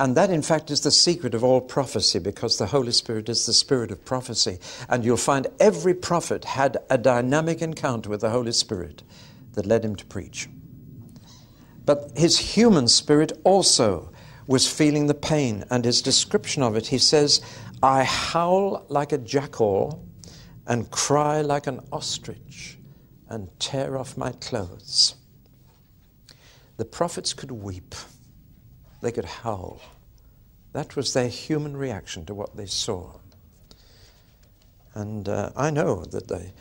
And 0.00 0.16
that, 0.16 0.30
in 0.30 0.42
fact, 0.42 0.70
is 0.70 0.80
the 0.80 0.90
secret 0.90 1.34
of 1.34 1.44
all 1.44 1.60
prophecy 1.60 2.18
because 2.18 2.58
the 2.58 2.66
Holy 2.66 2.90
Spirit 2.90 3.28
is 3.28 3.46
the 3.46 3.52
spirit 3.52 3.92
of 3.92 4.04
prophecy. 4.04 4.58
And 4.88 5.04
you'll 5.04 5.16
find 5.16 5.46
every 5.60 5.94
prophet 5.94 6.44
had 6.44 6.78
a 6.90 6.98
dynamic 6.98 7.62
encounter 7.62 8.10
with 8.10 8.22
the 8.22 8.30
Holy 8.30 8.50
Spirit 8.52 9.04
that 9.52 9.66
led 9.66 9.84
him 9.84 9.94
to 9.96 10.04
preach. 10.06 10.48
But 11.84 12.10
his 12.16 12.38
human 12.38 12.88
spirit 12.88 13.32
also 13.44 14.10
was 14.48 14.68
feeling 14.68 15.06
the 15.06 15.14
pain, 15.14 15.64
and 15.70 15.84
his 15.84 16.02
description 16.02 16.62
of 16.62 16.74
it, 16.74 16.88
he 16.88 16.98
says, 16.98 17.40
I 17.82 18.02
howl 18.02 18.84
like 18.88 19.12
a 19.12 19.18
jackal 19.18 20.04
and 20.66 20.90
cry 20.90 21.42
like 21.42 21.68
an 21.68 21.80
ostrich 21.92 22.78
and 23.32 23.48
tear 23.58 23.96
off 23.96 24.18
my 24.18 24.30
clothes. 24.30 25.14
The 26.76 26.84
prophets 26.84 27.32
could 27.32 27.50
weep, 27.50 27.94
they 29.00 29.10
could 29.10 29.24
howl. 29.24 29.80
That 30.74 30.96
was 30.96 31.14
their 31.14 31.28
human 31.28 31.74
reaction 31.76 32.26
to 32.26 32.34
what 32.34 32.56
they 32.56 32.66
saw. 32.66 33.12
And 34.94 35.28
uh, 35.28 35.50
I 35.56 35.70
know 35.70 36.04
that 36.04 36.28
they, 36.28 36.52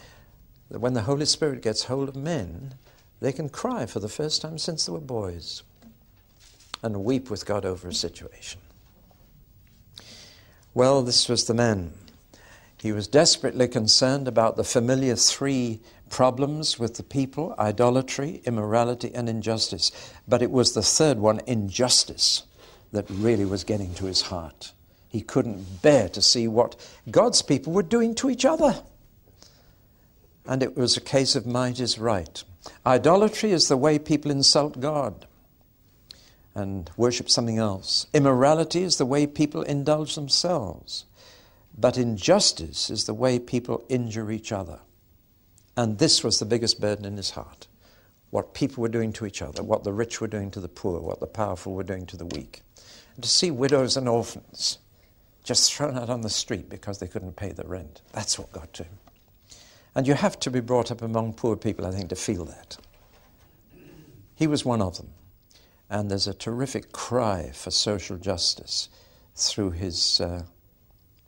that 0.70 0.80
when 0.80 0.94
the 0.94 1.02
Holy 1.02 1.26
Spirit 1.26 1.62
gets 1.62 1.84
hold 1.84 2.08
of 2.08 2.16
men, 2.16 2.76
they 3.20 3.34
can 3.34 3.50
cry 3.50 3.86
for 3.86 4.00
the 4.00 4.10
first 4.10 4.42
time 4.42 4.58
since 4.58 4.86
they 4.86 4.94
were 4.94 5.00
boys 5.00 5.64
and 6.82 7.04
weep 7.04 7.30
with 7.30 7.46
God 7.46 7.66
over 7.66 7.90
a 7.90 7.94
situation. 7.94 8.62
Well, 10.74 11.04
this 11.04 11.28
was 11.28 11.46
the 11.46 11.54
man. 11.54 11.94
He 12.78 12.94
was 12.94 13.08
desperately 13.08 13.68
concerned 13.68 14.28
about 14.28 14.56
the 14.56 14.64
familiar 14.64 15.16
three 15.16 15.82
problems 16.12 16.78
with 16.78 16.96
the 16.96 17.04
people 17.04 17.56
idolatry, 17.58 18.42
immorality, 18.46 19.12
and 19.16 19.28
injustice. 19.28 19.92
But 20.28 20.44
it 20.44 20.52
was 20.52 20.74
the 20.74 20.84
third 20.84 21.18
one, 21.18 21.40
injustice, 21.48 22.44
that 22.92 23.06
really 23.10 23.46
was 23.46 23.64
getting 23.64 23.94
to 23.96 24.06
his 24.06 24.24
heart. 24.24 24.74
He 25.08 25.22
couldn't 25.22 25.82
bear 25.82 26.10
to 26.10 26.22
see 26.22 26.48
what 26.48 26.76
God's 27.10 27.42
people 27.42 27.74
were 27.74 27.84
doing 27.84 28.14
to 28.16 28.30
each 28.30 28.46
other. 28.46 28.84
And 30.46 30.62
it 30.62 30.76
was 30.76 30.98
a 30.98 31.02
case 31.02 31.36
of 31.36 31.48
might 31.48 31.80
is 31.80 31.98
right. 31.98 32.44
Idolatry 32.86 33.52
is 33.52 33.68
the 33.68 33.78
way 33.78 33.98
people 33.98 34.32
insult 34.32 34.80
God 34.80 35.26
and 36.54 36.90
worship 36.98 37.30
something 37.30 37.58
else. 37.58 38.06
Immorality 38.14 38.84
is 38.84 38.98
the 38.98 39.06
way 39.06 39.26
people 39.26 39.62
indulge 39.64 40.16
themselves. 40.16 41.06
But 41.78 41.98
injustice 41.98 42.90
is 42.90 43.06
the 43.06 43.14
way 43.14 43.40
people 43.40 43.86
injure 43.88 44.30
each 44.30 44.52
other. 44.52 44.80
And 45.78 45.98
this 45.98 46.24
was 46.24 46.40
the 46.40 46.46
biggest 46.46 46.82
burden 46.82 47.06
in 47.06 47.18
his 47.18 47.32
heart 47.32 47.68
what 48.32 48.54
people 48.54 48.82
were 48.82 48.90
doing 48.90 49.14
to 49.14 49.26
each 49.26 49.42
other, 49.42 49.62
what 49.62 49.84
the 49.84 49.94
rich 49.94 50.22
were 50.22 50.28
doing 50.28 50.50
to 50.50 50.60
the 50.60 50.70
poor, 50.70 51.02
what 51.02 51.20
the 51.20 51.28
powerful 51.28 51.74
were 51.74 51.84
doing 51.84 52.06
to 52.08 52.18
the 52.18 52.26
weak. 52.26 52.62
And 53.16 53.24
to 53.24 53.30
see 53.30 53.52
widows 53.52 53.98
and 53.98 54.08
orphans 54.08 54.80
just 55.44 55.74
thrown 55.74 55.98
out 55.98 56.10
on 56.10 56.22
the 56.22 56.30
street 56.30 56.70
because 56.70 57.00
they 57.00 57.08
couldn't 57.08 57.36
pay 57.36 57.52
the 57.52 57.66
rent. 57.66 58.02
That's 58.14 58.40
what 58.40 58.52
got 58.52 58.74
to 58.74 58.84
him. 58.84 58.98
And 59.94 60.08
you 60.08 60.14
have 60.14 60.40
to 60.40 60.50
be 60.50 60.62
brought 60.62 60.92
up 60.92 61.02
among 61.02 61.34
poor 61.34 61.58
people, 61.58 61.86
I 61.86 61.92
think, 61.92 62.10
to 62.10 62.16
feel 62.16 62.46
that. 62.46 62.78
He 64.36 64.48
was 64.48 64.64
one 64.64 64.82
of 64.82 64.98
them. 64.98 65.10
And 65.90 66.10
there's 66.10 66.28
a 66.28 66.34
terrific 66.34 66.94
cry 66.94 67.52
for 67.54 67.70
social 67.70 68.16
justice 68.16 68.88
through 69.36 69.72
his 69.72 70.22
uh, 70.22 70.44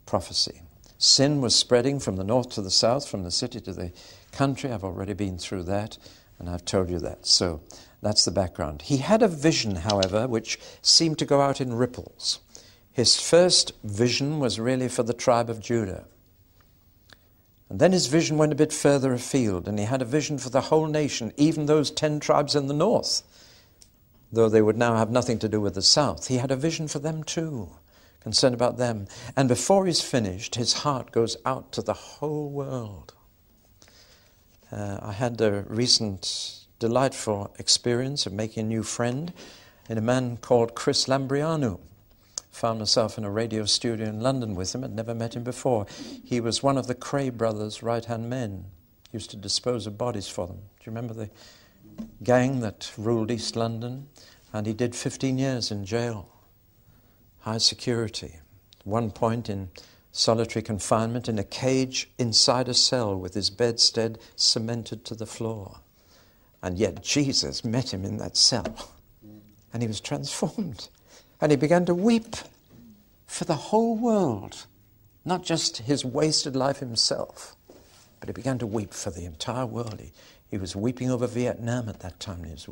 prophecy. 0.06 0.62
Sin 0.96 1.42
was 1.42 1.54
spreading 1.54 2.00
from 2.00 2.16
the 2.16 2.24
north 2.24 2.48
to 2.52 2.62
the 2.62 2.70
south, 2.70 3.06
from 3.06 3.24
the 3.24 3.30
city 3.30 3.60
to 3.60 3.72
the 3.74 3.92
country. 4.34 4.70
I've 4.70 4.84
already 4.84 5.14
been 5.14 5.38
through 5.38 5.64
that, 5.64 5.98
and 6.38 6.48
I've 6.48 6.64
told 6.64 6.90
you 6.90 6.98
that. 7.00 7.26
So 7.26 7.60
that's 8.02 8.24
the 8.24 8.30
background. 8.30 8.82
He 8.82 8.98
had 8.98 9.22
a 9.22 9.28
vision, 9.28 9.76
however, 9.76 10.26
which 10.26 10.58
seemed 10.82 11.18
to 11.18 11.26
go 11.26 11.40
out 11.40 11.60
in 11.60 11.74
ripples. 11.74 12.40
His 12.92 13.20
first 13.20 13.72
vision 13.82 14.38
was 14.38 14.60
really 14.60 14.88
for 14.88 15.02
the 15.02 15.14
tribe 15.14 15.50
of 15.50 15.60
Judah. 15.60 16.04
And 17.68 17.80
then 17.80 17.92
his 17.92 18.06
vision 18.06 18.36
went 18.38 18.52
a 18.52 18.56
bit 18.56 18.72
further 18.72 19.12
afield, 19.12 19.66
and 19.66 19.78
he 19.78 19.84
had 19.84 20.02
a 20.02 20.06
vision 20.06 20.38
for 20.38 20.50
the 20.50 20.60
whole 20.62 20.86
nation, 20.86 21.32
even 21.36 21.66
those 21.66 21.90
ten 21.90 22.20
tribes 22.20 22.54
in 22.54 22.66
the 22.66 22.74
north 22.74 23.22
though 24.34 24.48
they 24.48 24.62
would 24.62 24.76
now 24.76 24.96
have 24.96 25.10
nothing 25.10 25.38
to 25.38 25.48
do 25.48 25.60
with 25.60 25.74
the 25.74 25.82
south. 25.82 26.28
He 26.28 26.36
had 26.36 26.50
a 26.50 26.56
vision 26.56 26.88
for 26.88 26.98
them 26.98 27.22
too, 27.22 27.70
concerned 28.20 28.54
about 28.54 28.76
them. 28.76 29.06
And 29.36 29.48
before 29.48 29.86
he's 29.86 30.00
finished, 30.00 30.56
his 30.56 30.72
heart 30.72 31.12
goes 31.12 31.36
out 31.44 31.72
to 31.72 31.82
the 31.82 31.92
whole 31.92 32.50
world. 32.50 33.14
Uh, 34.74 34.98
I 35.02 35.12
had 35.12 35.40
a 35.40 35.64
recent 35.68 36.66
delightful 36.80 37.54
experience 37.60 38.26
of 38.26 38.32
making 38.32 38.64
a 38.64 38.66
new 38.66 38.82
friend 38.82 39.32
in 39.88 39.98
a 39.98 40.00
man 40.00 40.36
called 40.36 40.74
Chris 40.74 41.06
Lambrianou. 41.06 41.78
Found 42.50 42.80
myself 42.80 43.16
in 43.16 43.24
a 43.24 43.30
radio 43.30 43.66
studio 43.66 44.08
in 44.08 44.20
London 44.20 44.56
with 44.56 44.74
him. 44.74 44.82
I'd 44.82 44.90
never 44.90 45.14
met 45.14 45.36
him 45.36 45.44
before. 45.44 45.86
He 46.24 46.40
was 46.40 46.60
one 46.60 46.76
of 46.76 46.88
the 46.88 46.94
Kray 46.96 47.32
brothers' 47.32 47.84
right 47.84 48.04
hand 48.04 48.28
men. 48.28 48.64
Used 49.12 49.30
to 49.30 49.36
dispose 49.36 49.86
of 49.86 49.96
bodies 49.96 50.26
for 50.26 50.48
them. 50.48 50.56
Do 50.56 50.62
you 50.86 50.90
remember 50.90 51.14
the 51.14 51.30
gang 52.24 52.58
that 52.58 52.90
ruled 52.98 53.30
East 53.30 53.54
London, 53.54 54.08
and 54.52 54.66
he 54.66 54.72
did 54.72 54.96
15 54.96 55.38
years 55.38 55.70
in 55.70 55.84
jail, 55.84 56.28
high 57.40 57.58
security. 57.58 58.40
One 58.82 59.12
point 59.12 59.48
in 59.48 59.68
solitary 60.16 60.62
confinement 60.62 61.28
in 61.28 61.40
a 61.40 61.44
cage 61.44 62.08
inside 62.18 62.68
a 62.68 62.74
cell 62.74 63.18
with 63.18 63.34
his 63.34 63.50
bedstead 63.50 64.16
cemented 64.36 65.04
to 65.04 65.12
the 65.12 65.26
floor. 65.26 65.80
And 66.62 66.78
yet 66.78 67.02
Jesus 67.02 67.64
met 67.64 67.92
him 67.92 68.04
in 68.04 68.18
that 68.18 68.36
cell, 68.36 68.92
and 69.72 69.82
he 69.82 69.88
was 69.88 70.00
transformed. 70.00 70.88
And 71.40 71.50
he 71.50 71.56
began 71.56 71.84
to 71.86 71.94
weep 71.96 72.36
for 73.26 73.44
the 73.44 73.56
whole 73.56 73.96
world, 73.96 74.66
not 75.24 75.42
just 75.42 75.78
his 75.78 76.04
wasted 76.04 76.54
life 76.54 76.78
himself, 76.78 77.56
but 78.20 78.28
he 78.28 78.32
began 78.32 78.58
to 78.58 78.68
weep 78.68 78.94
for 78.94 79.10
the 79.10 79.24
entire 79.24 79.66
world. 79.66 80.00
He, 80.00 80.12
he 80.48 80.58
was 80.58 80.76
weeping 80.76 81.10
over 81.10 81.26
Vietnam 81.26 81.88
at 81.88 82.00
that 82.00 82.20
time. 82.20 82.44
His, 82.44 82.68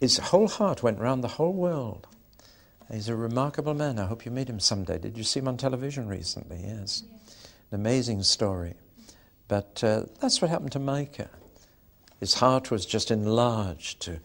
his 0.00 0.16
whole 0.16 0.48
heart 0.48 0.82
went 0.82 0.98
round 0.98 1.22
the 1.22 1.28
whole 1.28 1.52
world. 1.52 2.06
He's 2.90 3.08
a 3.08 3.16
remarkable 3.16 3.74
man. 3.74 3.98
I 3.98 4.06
hope 4.06 4.24
you 4.24 4.30
meet 4.30 4.48
him 4.48 4.60
someday. 4.60 4.98
Did 4.98 5.18
you 5.18 5.24
see 5.24 5.40
him 5.40 5.48
on 5.48 5.56
television 5.56 6.06
recently? 6.08 6.60
Yes. 6.64 7.02
An 7.70 7.80
amazing 7.80 8.22
story. 8.22 8.74
But 9.48 9.82
uh, 9.82 10.04
that's 10.20 10.40
what 10.40 10.50
happened 10.50 10.72
to 10.72 10.78
Micah. 10.78 11.30
His 12.20 12.34
heart 12.34 12.70
was 12.70 12.86
just 12.86 13.10
enlarged 13.10 14.00
to 14.02 14.20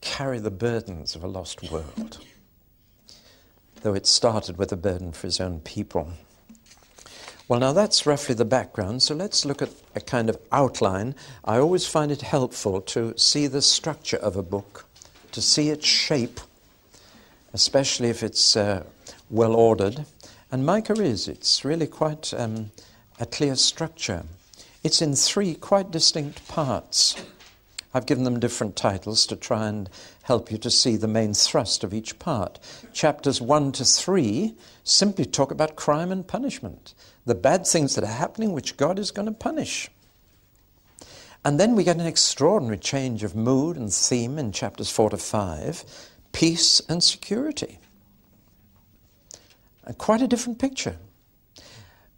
carry 0.00 0.38
the 0.38 0.50
burdens 0.50 1.14
of 1.14 1.22
a 1.22 1.28
lost 1.28 1.70
world, 1.70 2.18
though 3.82 3.94
it 3.94 4.06
started 4.06 4.58
with 4.58 4.72
a 4.72 4.76
burden 4.76 5.12
for 5.12 5.26
his 5.26 5.40
own 5.40 5.60
people. 5.60 6.12
Well, 7.48 7.60
now 7.60 7.72
that's 7.72 8.06
roughly 8.06 8.34
the 8.34 8.44
background, 8.44 9.02
so 9.02 9.14
let's 9.14 9.44
look 9.44 9.62
at 9.62 9.70
a 9.94 10.00
kind 10.00 10.28
of 10.28 10.38
outline. 10.50 11.14
I 11.44 11.58
always 11.58 11.86
find 11.86 12.10
it 12.10 12.22
helpful 12.22 12.80
to 12.82 13.16
see 13.16 13.46
the 13.46 13.62
structure 13.62 14.16
of 14.16 14.36
a 14.36 14.42
book, 14.42 14.86
to 15.30 15.40
see 15.40 15.70
its 15.70 15.86
shape, 15.86 16.40
especially 17.56 18.10
if 18.10 18.22
it's 18.22 18.54
uh, 18.54 18.84
well 19.30 19.54
ordered. 19.54 20.04
And 20.52 20.66
Micah 20.66 21.00
is, 21.00 21.26
it's 21.26 21.64
really 21.64 21.86
quite 21.86 22.34
um, 22.34 22.70
a 23.18 23.24
clear 23.24 23.56
structure. 23.56 24.24
It's 24.84 25.00
in 25.00 25.14
three 25.14 25.54
quite 25.54 25.90
distinct 25.90 26.46
parts. 26.48 27.16
I've 27.94 28.04
given 28.04 28.24
them 28.24 28.40
different 28.40 28.76
titles 28.76 29.26
to 29.28 29.36
try 29.36 29.68
and 29.68 29.88
help 30.24 30.52
you 30.52 30.58
to 30.58 30.70
see 30.70 30.96
the 30.96 31.08
main 31.08 31.32
thrust 31.32 31.82
of 31.82 31.94
each 31.94 32.18
part. 32.18 32.58
Chapters 32.92 33.40
1 33.40 33.72
to 33.72 33.86
3 33.86 34.54
simply 34.84 35.24
talk 35.24 35.50
about 35.50 35.76
crime 35.76 36.12
and 36.12 36.28
punishment 36.28 36.92
the 37.24 37.34
bad 37.34 37.66
things 37.66 37.94
that 37.94 38.04
are 38.04 38.18
happening, 38.18 38.52
which 38.52 38.76
God 38.76 38.98
is 38.98 39.10
going 39.10 39.26
to 39.26 39.32
punish. 39.32 39.90
And 41.42 41.58
then 41.58 41.74
we 41.74 41.84
get 41.84 41.96
an 41.96 42.06
extraordinary 42.06 42.78
change 42.78 43.24
of 43.24 43.34
mood 43.34 43.78
and 43.78 43.90
theme 43.90 44.38
in 44.38 44.52
chapters 44.52 44.90
4 44.90 45.10
to 45.10 45.16
5 45.16 45.84
peace 46.36 46.82
and 46.86 47.02
security. 47.02 47.78
And 49.84 49.96
quite 49.96 50.20
a 50.20 50.28
different 50.28 50.58
picture. 50.58 50.98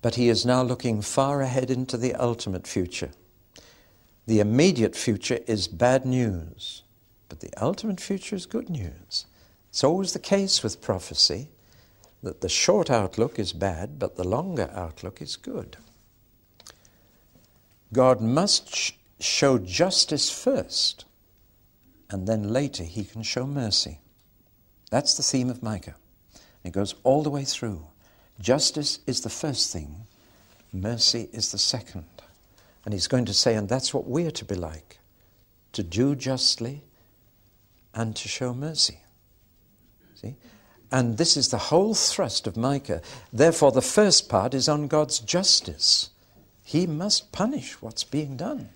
But 0.03 0.17
he 0.17 0.29
is 0.29 0.45
now 0.45 0.61
looking 0.61 1.03
far 1.03 1.41
ahead 1.41 1.71
into 1.71 1.97
the 1.97 2.17
ultimate 2.17 2.67
future. 2.67 3.13
The 4.27 4.41
immediate 4.41 4.97
future 4.97 5.39
is 5.47 5.69
bad 5.69 6.05
news, 6.05 6.83
but 7.29 7.39
the 7.39 7.51
ultimate 7.63 8.01
future 8.01 8.35
is 8.35 8.45
good 8.45 8.69
news. 8.69 9.27
It's 9.69 9.85
always 9.85 10.15
the 10.15 10.19
case 10.19 10.65
with 10.65 10.83
prophecy 10.83 11.51
that 12.25 12.41
the 12.41 12.49
short 12.49 12.91
outlook 12.91 13.39
is 13.39 13.53
bad, 13.53 14.01
but 14.01 14.17
the 14.17 14.27
longer 14.27 14.69
outlook 14.75 15.23
is 15.23 15.37
good. 15.37 15.77
God 17.93 18.21
must 18.21 18.75
sh- 18.75 18.93
show 19.21 19.59
justice 19.59 20.29
first, 20.29 21.05
and 22.11 22.27
then 22.27 22.53
later 22.53 22.83
he 22.83 23.05
can 23.05 23.23
show 23.23 23.47
mercy. 23.47 24.01
That's 24.91 25.15
the 25.15 25.23
theme 25.23 25.51
of 25.51 25.63
Micah. 25.63 25.97
It 26.65 26.73
goes 26.73 26.95
all 27.05 27.23
the 27.23 27.31
way 27.31 27.45
through. 27.45 27.87
Justice 28.41 29.01
is 29.07 29.21
the 29.21 29.31
first 29.31 29.73
thing, 29.73 30.07
mercy 30.73 31.29
is 31.33 31.51
the 31.53 31.59
second. 31.59 32.05
And 32.85 32.95
he's 32.95 33.09
going 33.09 33.27
to 33.27 33.35
say, 33.35 33.55
and 33.55 33.69
that's 33.69 33.93
what 33.93 34.07
we're 34.07 34.31
to 34.31 34.45
be 34.45 34.55
like 34.55 34.99
to 35.73 35.83
do 35.83 36.15
justly 36.15 36.83
and 37.95 38.17
to 38.17 38.29
show 38.29 38.55
mercy. 38.55 39.01
See? 40.15 40.37
And 40.91 41.19
this 41.19 41.37
is 41.37 41.49
the 41.49 41.59
whole 41.59 41.95
thrust 41.95 42.47
of 42.47 42.57
Micah. 42.57 43.03
Therefore, 43.33 43.73
the 43.73 43.83
first 43.83 44.29
part 44.29 44.55
is 44.55 44.69
on 44.69 44.89
God's 44.89 45.19
justice. 45.19 46.11
He 46.65 46.87
must 46.87 47.31
punish 47.33 47.81
what's 47.83 48.05
being 48.05 48.37
done. 48.37 48.71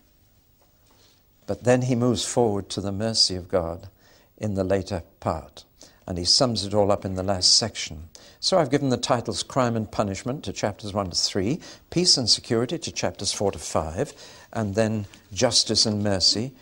But 1.47 1.65
then 1.65 1.83
he 1.83 1.95
moves 1.95 2.25
forward 2.25 2.69
to 2.71 2.81
the 2.81 2.93
mercy 2.93 3.35
of 3.35 3.49
God 3.49 3.89
in 4.37 4.55
the 4.55 4.65
later 4.65 5.03
part. 5.21 5.65
And 6.07 6.19
he 6.19 6.25
sums 6.25 6.65
it 6.65 6.75
all 6.75 6.91
up 6.91 7.05
in 7.05 7.15
the 7.15 7.23
last 7.23 7.55
section. 7.57 8.09
So 8.41 8.59
I've 8.59 8.71
given 8.71 8.89
the 8.89 8.97
titles 8.97 9.43
Crime 9.43 9.77
and 9.77 9.91
Punishment 9.91 10.43
to 10.45 10.53
chapters 10.53 10.93
1 10.93 11.11
to 11.11 11.17
3, 11.17 11.61
Peace 11.91 12.17
and 12.17 12.29
Security 12.29 12.79
to 12.79 12.91
chapters 12.91 13.33
4 13.33 13.53
to 13.53 13.59
5, 13.59 14.13
and 14.53 14.75
then 14.75 15.07
Justice 15.33 15.87
and 15.87 16.03
Mercy 16.03 16.53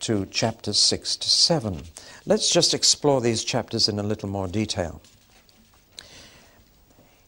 to 0.00 0.26
chapters 0.26 0.78
6 0.78 1.16
to 1.16 1.30
7. 1.30 1.82
Let's 2.26 2.50
just 2.50 2.74
explore 2.74 3.20
these 3.20 3.44
chapters 3.44 3.88
in 3.88 3.98
a 3.98 4.02
little 4.02 4.28
more 4.28 4.48
detail. 4.48 5.00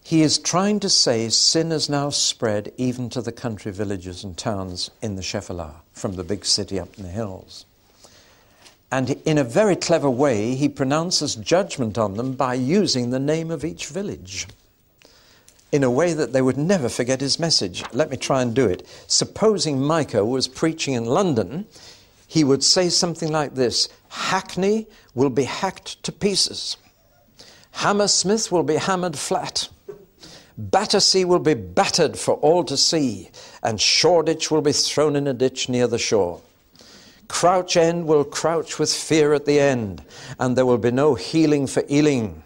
He 0.02 0.22
is 0.22 0.38
trying 0.38 0.80
to 0.80 0.90
say 0.90 1.28
sin 1.28 1.70
has 1.70 1.88
now 1.88 2.10
spread 2.10 2.72
even 2.76 3.08
to 3.10 3.22
the 3.22 3.32
country 3.32 3.72
villages 3.72 4.24
and 4.24 4.36
towns 4.36 4.90
in 5.00 5.16
the 5.16 5.22
Shephelah, 5.22 5.76
from 5.92 6.16
the 6.16 6.24
big 6.24 6.44
city 6.44 6.78
up 6.80 6.98
in 6.98 7.04
the 7.04 7.10
hills. 7.10 7.66
And 8.92 9.10
in 9.24 9.38
a 9.38 9.44
very 9.44 9.74
clever 9.74 10.10
way, 10.10 10.54
he 10.54 10.68
pronounces 10.68 11.34
judgment 11.34 11.96
on 11.96 12.18
them 12.18 12.34
by 12.34 12.54
using 12.54 13.08
the 13.08 13.18
name 13.18 13.50
of 13.50 13.64
each 13.64 13.86
village 13.86 14.46
in 15.72 15.82
a 15.82 15.90
way 15.90 16.12
that 16.12 16.34
they 16.34 16.42
would 16.42 16.58
never 16.58 16.90
forget 16.90 17.22
his 17.22 17.38
message. 17.38 17.82
Let 17.94 18.10
me 18.10 18.18
try 18.18 18.42
and 18.42 18.54
do 18.54 18.66
it. 18.66 18.86
Supposing 19.06 19.80
Micah 19.80 20.26
was 20.26 20.46
preaching 20.46 20.92
in 20.92 21.06
London, 21.06 21.66
he 22.26 22.44
would 22.44 22.62
say 22.62 22.90
something 22.90 23.32
like 23.32 23.54
this 23.54 23.88
Hackney 24.10 24.86
will 25.14 25.30
be 25.30 25.44
hacked 25.44 26.02
to 26.02 26.12
pieces, 26.12 26.76
Hammersmith 27.72 28.52
will 28.52 28.62
be 28.62 28.76
hammered 28.76 29.18
flat. 29.18 29.70
Battersea 30.58 31.24
will 31.24 31.38
be 31.38 31.54
battered 31.54 32.18
for 32.18 32.34
all 32.34 32.62
to 32.64 32.76
see, 32.76 33.30
and 33.62 33.80
Shoreditch 33.80 34.50
will 34.50 34.60
be 34.60 34.72
thrown 34.72 35.16
in 35.16 35.26
a 35.26 35.32
ditch 35.32 35.70
near 35.70 35.86
the 35.86 35.98
shore. 35.98 36.42
Crouch 37.32 37.78
End 37.78 38.06
will 38.06 38.24
crouch 38.24 38.78
with 38.78 38.92
fear 38.92 39.32
at 39.32 39.46
the 39.46 39.58
end, 39.58 40.04
and 40.38 40.54
there 40.54 40.66
will 40.66 40.78
be 40.78 40.90
no 40.90 41.14
healing 41.14 41.66
for 41.66 41.82
Ealing. 41.90 42.42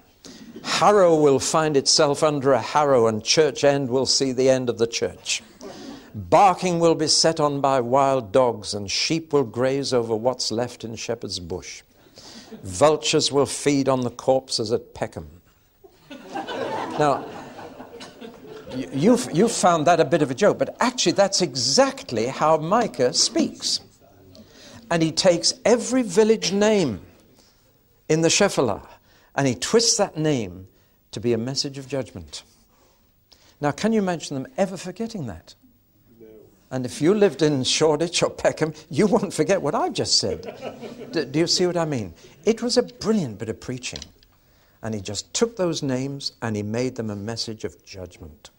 Harrow 0.63 1.17
will 1.17 1.41
find 1.41 1.77
itself 1.77 2.23
under 2.23 2.53
a 2.53 2.63
harrow, 2.63 3.09
and 3.09 3.23
Church 3.23 3.65
End 3.65 3.91
will 3.91 4.07
see 4.07 4.31
the 4.31 4.49
end 4.49 4.71
of 4.71 4.79
the 4.79 4.87
church. 4.87 5.43
Barking 6.15 6.79
will 6.79 6.95
be 6.95 7.09
set 7.09 7.41
on 7.41 7.61
by 7.61 7.81
wild 7.81 8.31
dogs, 8.31 8.75
and 8.75 8.89
sheep 8.89 9.33
will 9.33 9.45
graze 9.45 9.93
over 9.93 10.15
what's 10.15 10.53
left 10.53 10.85
in 10.85 10.95
Shepherd's 10.95 11.41
Bush. 11.41 11.83
Vultures 12.63 13.33
will 13.33 13.45
feed 13.45 13.89
on 13.89 14.03
the 14.03 14.11
corpses 14.11 14.71
at 14.71 14.95
Peckham. 14.95 15.29
Now, 16.97 17.27
you've, 18.75 19.29
you've 19.35 19.53
found 19.53 19.89
that 19.89 19.99
a 19.99 20.05
bit 20.05 20.23
of 20.23 20.31
a 20.31 20.35
joke, 20.35 20.59
but 20.59 20.77
actually, 20.79 21.13
that's 21.13 21.43
exactly 21.43 22.29
how 22.29 22.57
Micah 22.57 23.13
speaks. 23.13 23.81
And 24.91 25.03
he 25.03 25.13
takes 25.13 25.55
every 25.65 26.03
village 26.03 26.53
name 26.53 27.01
in 28.09 28.21
the 28.21 28.29
Shephelah 28.29 28.87
and 29.35 29.47
he 29.47 29.55
twists 29.55 29.97
that 29.97 30.17
name 30.17 30.69
to 31.11 31.21
be 31.21 31.33
a 31.33 31.39
message 31.39 31.79
of 31.79 31.89
judgment. 31.89 32.43
Now, 33.61 33.71
can 33.71 33.93
you 33.93 34.01
imagine 34.01 34.35
them 34.35 34.53
ever 34.57 34.77
forgetting 34.77 35.27
that? 35.27 35.55
No. 36.21 36.27
And 36.71 36.85
if 36.85 37.01
you 37.01 37.15
lived 37.15 37.43
in 37.43 37.65
Shoreditch 37.65 38.23
or 38.23 38.31
Peckham, 38.31 38.75
you 38.91 39.07
won't 39.07 39.33
forget 39.33 39.61
what 39.63 39.75
I've 39.75 39.93
just 39.93 40.19
said. 40.19 40.43
do, 41.13 41.25
do 41.25 41.39
you 41.39 41.47
see 41.47 41.67
what 41.67 41.77
I 41.77 41.85
mean? 41.85 42.15
It 42.45 42.63
was 42.63 42.77
a 42.77 42.83
brilliant 42.83 43.39
bit 43.39 43.49
of 43.49 43.61
preaching. 43.61 44.01
And 44.83 44.95
he 44.95 45.01
just 45.01 45.33
took 45.35 45.57
those 45.57 45.83
names 45.83 46.33
and 46.43 46.55
he 46.55 46.63
made 46.63 46.97
them 46.97 47.11
a 47.11 47.17
message 47.17 47.65
of 47.65 47.85
judgment 47.85 48.51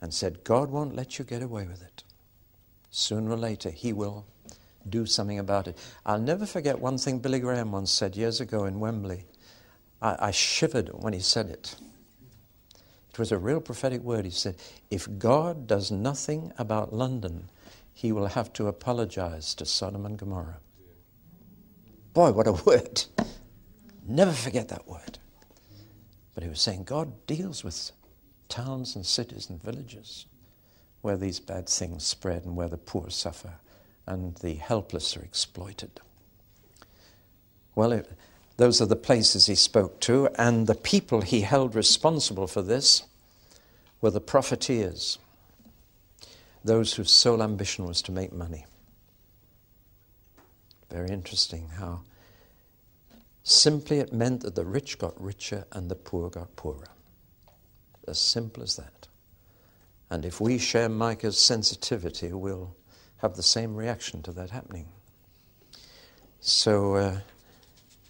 and 0.00 0.12
said, 0.12 0.44
God 0.44 0.70
won't 0.70 0.96
let 0.96 1.18
you 1.18 1.24
get 1.24 1.42
away 1.42 1.66
with 1.66 1.82
it. 1.82 2.04
Sooner 2.90 3.30
or 3.30 3.36
later, 3.36 3.70
He 3.70 3.92
will 3.92 4.26
do 4.88 5.06
something 5.06 5.38
about 5.38 5.68
it. 5.68 5.76
I'll 6.06 6.20
never 6.20 6.46
forget 6.46 6.78
one 6.78 6.98
thing 6.98 7.18
Billy 7.18 7.40
Graham 7.40 7.72
once 7.72 7.90
said 7.90 8.16
years 8.16 8.40
ago 8.40 8.64
in 8.64 8.80
Wembley. 8.80 9.24
I, 10.00 10.16
I 10.18 10.30
shivered 10.30 10.90
when 10.92 11.12
he 11.12 11.20
said 11.20 11.46
it. 11.46 11.76
It 13.10 13.18
was 13.18 13.32
a 13.32 13.38
real 13.38 13.60
prophetic 13.60 14.02
word. 14.02 14.24
He 14.24 14.30
said, 14.30 14.56
If 14.90 15.18
God 15.18 15.66
does 15.66 15.90
nothing 15.90 16.52
about 16.58 16.92
London, 16.92 17.50
He 17.92 18.12
will 18.12 18.28
have 18.28 18.52
to 18.54 18.68
apologize 18.68 19.54
to 19.56 19.66
Sodom 19.66 20.06
and 20.06 20.16
Gomorrah. 20.16 20.60
Boy, 22.14 22.32
what 22.32 22.46
a 22.46 22.52
word. 22.52 23.04
Never 24.06 24.32
forget 24.32 24.68
that 24.68 24.88
word. 24.88 25.18
But 26.34 26.42
he 26.44 26.48
was 26.48 26.60
saying 26.60 26.84
God 26.84 27.26
deals 27.26 27.62
with 27.62 27.92
towns 28.48 28.96
and 28.96 29.04
cities 29.04 29.50
and 29.50 29.62
villages 29.62 30.26
where 31.02 31.16
these 31.16 31.40
bad 31.40 31.68
things 31.68 32.04
spread 32.04 32.44
and 32.44 32.56
where 32.56 32.68
the 32.68 32.76
poor 32.76 33.10
suffer 33.10 33.54
and 34.06 34.34
the 34.36 34.54
helpless 34.54 35.16
are 35.16 35.22
exploited. 35.22 36.00
Well, 37.74 37.92
it, 37.92 38.10
those 38.56 38.80
are 38.80 38.86
the 38.86 38.96
places 38.96 39.46
he 39.46 39.54
spoke 39.54 40.00
to, 40.00 40.28
and 40.36 40.66
the 40.66 40.74
people 40.74 41.22
he 41.22 41.42
held 41.42 41.74
responsible 41.74 42.46
for 42.46 42.62
this 42.62 43.04
were 44.00 44.10
the 44.10 44.20
profiteers, 44.20 45.18
those 46.64 46.94
whose 46.94 47.10
sole 47.10 47.42
ambition 47.42 47.86
was 47.86 48.02
to 48.02 48.12
make 48.12 48.32
money. 48.32 48.66
Very 50.90 51.08
interesting 51.08 51.68
how 51.78 52.00
simply 53.44 53.98
it 53.98 54.12
meant 54.12 54.42
that 54.42 54.54
the 54.54 54.64
rich 54.64 54.98
got 54.98 55.18
richer 55.20 55.64
and 55.72 55.90
the 55.90 55.94
poor 55.94 56.30
got 56.30 56.54
poorer. 56.56 56.88
As 58.08 58.18
simple 58.18 58.62
as 58.62 58.76
that. 58.76 59.08
And 60.10 60.24
if 60.24 60.40
we 60.40 60.58
share 60.58 60.88
Micah's 60.88 61.38
sensitivity, 61.38 62.32
we'll 62.32 62.74
have 63.22 63.36
the 63.36 63.42
same 63.42 63.76
reaction 63.76 64.22
to 64.22 64.32
that 64.32 64.50
happening. 64.50 64.86
So, 66.40 66.94
uh, 66.94 67.20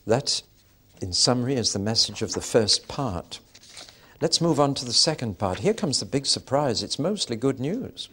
that, 0.07 0.43
in 1.01 1.13
summary, 1.13 1.55
is 1.55 1.73
the 1.73 1.79
message 1.79 2.23
of 2.23 2.33
the 2.33 2.41
first 2.41 2.87
part. 2.89 3.41
Let's 4.21 4.41
move 4.41 4.61
on 4.61 4.75
to 4.75 4.85
the 4.85 4.93
second 4.93 5.39
part. 5.39 5.61
Here 5.61 5.75
comes 5.75 5.99
the 5.99 6.07
big 6.07 6.27
surprise. 6.27 6.83
It's 6.83 6.99
mostly 6.99 7.37
good 7.37 7.59
news. 7.59 8.09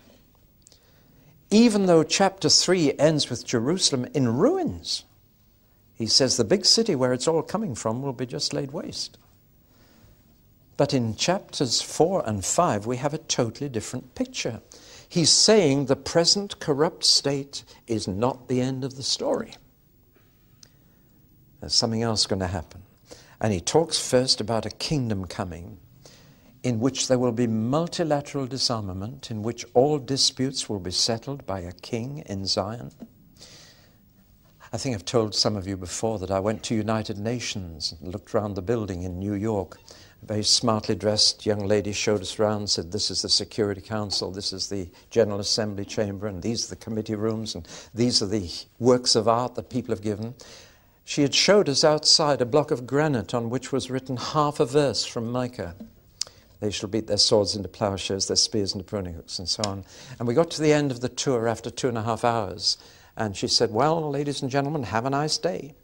Even 1.52 1.86
though 1.86 2.04
chapter 2.04 2.50
3 2.50 2.94
ends 2.98 3.30
with 3.30 3.46
Jerusalem 3.46 4.08
in 4.14 4.38
ruins, 4.38 5.04
he 5.96 6.06
says 6.06 6.38
the 6.38 6.44
big 6.44 6.66
city 6.66 6.96
where 6.96 7.14
it's 7.14 7.28
all 7.28 7.42
coming 7.42 7.76
from 7.76 8.02
will 8.02 8.14
be 8.14 8.26
just 8.26 8.54
laid 8.54 8.72
waste. 8.72 9.18
But 10.78 10.94
in 10.94 11.16
chapters 11.16 11.82
4 11.82 12.28
and 12.28 12.46
5, 12.46 12.86
we 12.86 12.98
have 12.98 13.14
a 13.14 13.18
totally 13.18 13.70
different 13.70 14.14
picture. 14.14 14.62
He's 15.10 15.30
saying 15.30 15.86
the 15.86 15.96
present 15.96 16.60
corrupt 16.60 17.04
state 17.04 17.64
is 17.88 18.08
not 18.08 18.48
the 18.48 18.62
end 18.62 18.84
of 18.84 18.96
the 18.96 19.04
story. 19.04 19.54
There's 21.60 21.74
something 21.74 22.04
else 22.04 22.26
going 22.26 22.40
to 22.40 22.48
happen. 22.48 22.84
And 23.40 23.54
he 23.54 23.62
talks 23.62 24.00
first 24.00 24.42
about 24.42 24.66
a 24.66 24.70
kingdom 24.70 25.26
coming 25.26 25.80
in 26.64 26.80
which 26.80 27.08
there 27.08 27.20
will 27.20 27.32
be 27.32 27.48
multilateral 27.48 28.46
disarmament, 28.48 29.32
in 29.32 29.44
which 29.44 29.66
all 29.74 30.00
disputes 30.00 30.68
will 30.68 30.80
be 30.80 30.92
settled 30.92 31.46
by 31.46 31.60
a 31.62 31.72
king 31.72 32.24
in 32.26 32.46
Zion. 32.46 32.92
I 34.74 34.78
think 34.78 34.96
I've 34.96 35.06
told 35.06 35.34
some 35.34 35.56
of 35.56 35.66
you 35.66 35.78
before 35.78 36.20
that 36.20 36.32
I 36.32 36.42
went 36.42 36.64
to 36.64 36.76
United 36.76 37.18
Nations 37.18 37.94
and 37.98 38.12
looked 38.12 38.36
around 38.36 38.56
the 38.56 38.62
building 38.62 39.04
in 39.04 39.18
New 39.18 39.34
York 39.34 39.80
a 40.22 40.26
very 40.26 40.44
smartly 40.44 40.96
dressed 40.96 41.46
young 41.46 41.66
lady 41.66 41.92
showed 41.92 42.22
us 42.22 42.40
around 42.40 42.70
said, 42.70 42.92
This 42.92 43.12
is 43.12 43.22
the 43.22 43.30
Security 43.30 43.82
Council, 43.82 44.32
this 44.32 44.54
is 44.54 44.70
the 44.70 44.90
General 45.10 45.40
Assembly 45.40 45.86
chamber, 45.86 46.28
and 46.28 46.42
these 46.42 46.66
are 46.66 46.70
the 46.76 46.82
committee 46.82 47.16
rooms, 47.16 47.56
and 47.56 47.68
these 47.94 48.22
are 48.22 48.28
the 48.28 48.50
works 48.80 49.16
of 49.16 49.28
art 49.28 49.56
that 49.56 49.70
people 49.70 49.94
have 49.94 50.04
given. 50.04 50.36
She 51.06 51.22
had 51.22 51.34
showed 51.34 51.70
us 51.70 51.84
outside 51.84 52.42
a 52.42 52.46
block 52.46 52.70
of 52.70 52.86
granite 52.86 53.34
on 53.34 53.50
which 53.50 53.72
was 53.72 53.90
written 53.90 54.18
half 54.18 54.60
a 54.60 54.66
verse 54.66 55.06
from 55.06 55.32
Micah. 55.32 55.76
They 56.60 56.72
shall 56.72 56.90
beat 56.90 57.08
their 57.08 57.18
swords 57.18 57.56
into 57.56 57.70
plowshares, 57.70 58.28
their 58.28 58.36
spears 58.36 58.74
into 58.74 58.84
pruning 58.84 59.14
hooks, 59.14 59.40
and 59.40 59.48
so 59.48 59.62
on. 59.66 59.86
And 60.20 60.28
we 60.28 60.34
got 60.34 60.50
to 60.52 60.62
the 60.62 60.74
end 60.74 60.92
of 60.92 61.02
the 61.02 61.10
tour 61.10 61.48
after 61.48 61.70
two 61.70 61.88
and 61.88 61.98
a 61.98 62.04
half 62.04 62.24
hours, 62.24 62.78
and 63.16 63.38
she 63.38 63.48
said, 63.48 63.72
Well, 63.72 64.10
ladies 64.10 64.42
and 64.42 64.52
gentlemen, 64.52 64.84
have 64.84 65.06
a 65.06 65.10
nice 65.10 65.38
day. 65.38 65.76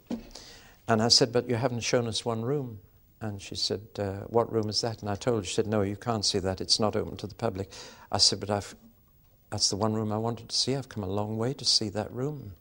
And 0.86 1.02
I 1.02 1.08
said, 1.08 1.32
But 1.32 1.48
you 1.48 1.54
haven't 1.54 1.80
shown 1.80 2.06
us 2.06 2.24
one 2.24 2.42
room. 2.42 2.80
And 3.20 3.40
she 3.40 3.54
said, 3.54 3.80
uh, 3.98 4.26
What 4.28 4.52
room 4.52 4.68
is 4.68 4.80
that? 4.82 5.00
And 5.00 5.10
I 5.10 5.14
told 5.14 5.42
her, 5.42 5.44
she 5.44 5.54
said, 5.54 5.66
No, 5.66 5.82
you 5.82 5.96
can't 5.96 6.24
see 6.24 6.38
that. 6.40 6.60
It's 6.60 6.80
not 6.80 6.96
open 6.96 7.16
to 7.18 7.26
the 7.26 7.34
public. 7.34 7.70
I 8.12 8.18
said, 8.18 8.40
But 8.40 8.50
I've, 8.50 8.74
that's 9.50 9.70
the 9.70 9.76
one 9.76 9.94
room 9.94 10.12
I 10.12 10.18
wanted 10.18 10.48
to 10.48 10.56
see. 10.56 10.76
I've 10.76 10.88
come 10.88 11.04
a 11.04 11.08
long 11.08 11.38
way 11.38 11.54
to 11.54 11.64
see 11.64 11.88
that 11.90 12.12
room. 12.12 12.52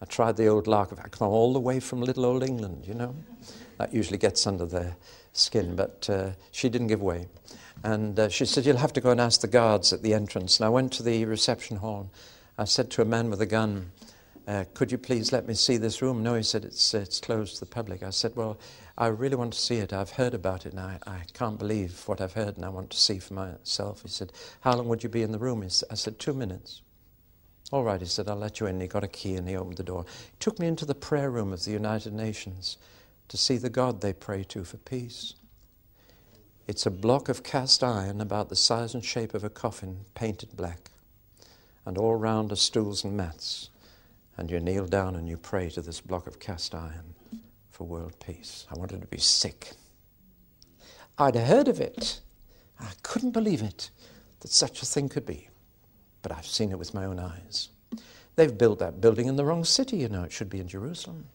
I 0.00 0.04
tried 0.04 0.36
the 0.36 0.46
old 0.46 0.66
lark. 0.66 0.92
Of, 0.92 1.00
I've 1.00 1.10
come 1.10 1.28
all 1.28 1.52
the 1.52 1.60
way 1.60 1.80
from 1.80 2.00
little 2.00 2.26
old 2.26 2.42
England, 2.42 2.84
you 2.86 2.94
know. 2.94 3.14
That 3.78 3.92
usually 3.92 4.18
gets 4.18 4.46
under 4.46 4.66
their 4.66 4.96
skin. 5.32 5.74
But 5.74 6.08
uh, 6.10 6.30
she 6.52 6.68
didn't 6.68 6.88
give 6.88 7.02
way. 7.02 7.26
And 7.82 8.18
uh, 8.18 8.28
she 8.28 8.44
said, 8.44 8.66
You'll 8.66 8.76
have 8.76 8.92
to 8.94 9.00
go 9.00 9.10
and 9.10 9.20
ask 9.20 9.40
the 9.40 9.48
guards 9.48 9.92
at 9.92 10.02
the 10.02 10.14
entrance. 10.14 10.58
And 10.58 10.66
I 10.66 10.68
went 10.68 10.92
to 10.94 11.02
the 11.02 11.24
reception 11.24 11.78
hall. 11.78 12.10
I 12.56 12.64
said 12.64 12.90
to 12.92 13.02
a 13.02 13.04
man 13.04 13.30
with 13.30 13.40
a 13.40 13.46
gun, 13.46 13.90
uh, 14.46 14.64
Could 14.74 14.90
you 14.90 14.98
please 14.98 15.32
let 15.32 15.46
me 15.46 15.54
see 15.54 15.76
this 15.76 16.02
room? 16.02 16.22
No, 16.22 16.34
he 16.34 16.42
said, 16.42 16.64
It's, 16.64 16.94
it's 16.94 17.20
closed 17.20 17.54
to 17.54 17.60
the 17.60 17.66
public. 17.66 18.02
I 18.02 18.10
said, 18.10 18.34
Well, 18.34 18.58
I 19.00 19.06
really 19.06 19.36
want 19.36 19.52
to 19.52 19.58
see 19.60 19.76
it. 19.76 19.92
I've 19.92 20.10
heard 20.10 20.34
about 20.34 20.66
it 20.66 20.72
and 20.72 20.80
I, 20.80 20.98
I 21.06 21.22
can't 21.32 21.56
believe 21.56 22.02
what 22.06 22.20
I've 22.20 22.32
heard 22.32 22.56
and 22.56 22.64
I 22.64 22.68
want 22.68 22.90
to 22.90 22.96
see 22.96 23.20
for 23.20 23.32
myself. 23.32 24.02
He 24.02 24.08
said, 24.08 24.32
How 24.62 24.74
long 24.74 24.88
would 24.88 25.04
you 25.04 25.08
be 25.08 25.22
in 25.22 25.30
the 25.30 25.38
room? 25.38 25.62
I 25.62 25.94
said, 25.94 26.18
Two 26.18 26.34
minutes. 26.34 26.82
All 27.70 27.84
right, 27.84 28.00
he 28.00 28.08
said, 28.08 28.28
I'll 28.28 28.34
let 28.34 28.58
you 28.58 28.66
in. 28.66 28.80
He 28.80 28.88
got 28.88 29.04
a 29.04 29.08
key 29.08 29.36
and 29.36 29.48
he 29.48 29.54
opened 29.54 29.76
the 29.76 29.84
door. 29.84 30.04
He 30.32 30.36
took 30.40 30.58
me 30.58 30.66
into 30.66 30.84
the 30.84 30.96
prayer 30.96 31.30
room 31.30 31.52
of 31.52 31.64
the 31.64 31.70
United 31.70 32.12
Nations 32.12 32.76
to 33.28 33.36
see 33.36 33.56
the 33.56 33.70
God 33.70 34.00
they 34.00 34.12
pray 34.12 34.42
to 34.44 34.64
for 34.64 34.78
peace. 34.78 35.34
It's 36.66 36.84
a 36.84 36.90
block 36.90 37.28
of 37.28 37.44
cast 37.44 37.84
iron 37.84 38.20
about 38.20 38.48
the 38.48 38.56
size 38.56 38.94
and 38.94 39.04
shape 39.04 39.32
of 39.32 39.44
a 39.44 39.50
coffin, 39.50 40.06
painted 40.14 40.56
black. 40.56 40.90
And 41.86 41.96
all 41.96 42.16
round 42.16 42.50
are 42.50 42.56
stools 42.56 43.04
and 43.04 43.16
mats. 43.16 43.70
And 44.36 44.50
you 44.50 44.58
kneel 44.58 44.86
down 44.86 45.14
and 45.14 45.28
you 45.28 45.36
pray 45.36 45.70
to 45.70 45.82
this 45.82 46.00
block 46.00 46.26
of 46.26 46.40
cast 46.40 46.74
iron 46.74 47.14
for 47.78 47.84
world 47.84 48.18
peace. 48.20 48.66
I 48.70 48.78
wanted 48.78 49.00
to 49.00 49.06
be 49.06 49.18
sick. 49.18 49.72
I'd 51.16 51.36
heard 51.36 51.68
of 51.68 51.80
it 51.80 52.20
I 52.80 52.92
couldn't 53.02 53.32
believe 53.32 53.62
it 53.62 53.90
that 54.40 54.50
such 54.50 54.82
a 54.82 54.86
thing 54.86 55.08
could 55.08 55.26
be. 55.26 55.48
But 56.22 56.32
I've 56.32 56.46
seen 56.46 56.70
it 56.70 56.78
with 56.78 56.94
my 56.94 57.04
own 57.04 57.18
eyes. 57.18 57.70
They've 58.36 58.56
built 58.56 58.78
that 58.78 59.00
building 59.00 59.26
in 59.26 59.36
the 59.36 59.44
wrong 59.44 59.64
city, 59.64 59.98
you 59.98 60.08
know. 60.08 60.22
It 60.22 60.32
should 60.32 60.50
be 60.50 60.60
in 60.60 60.68
Jerusalem. 60.68 61.26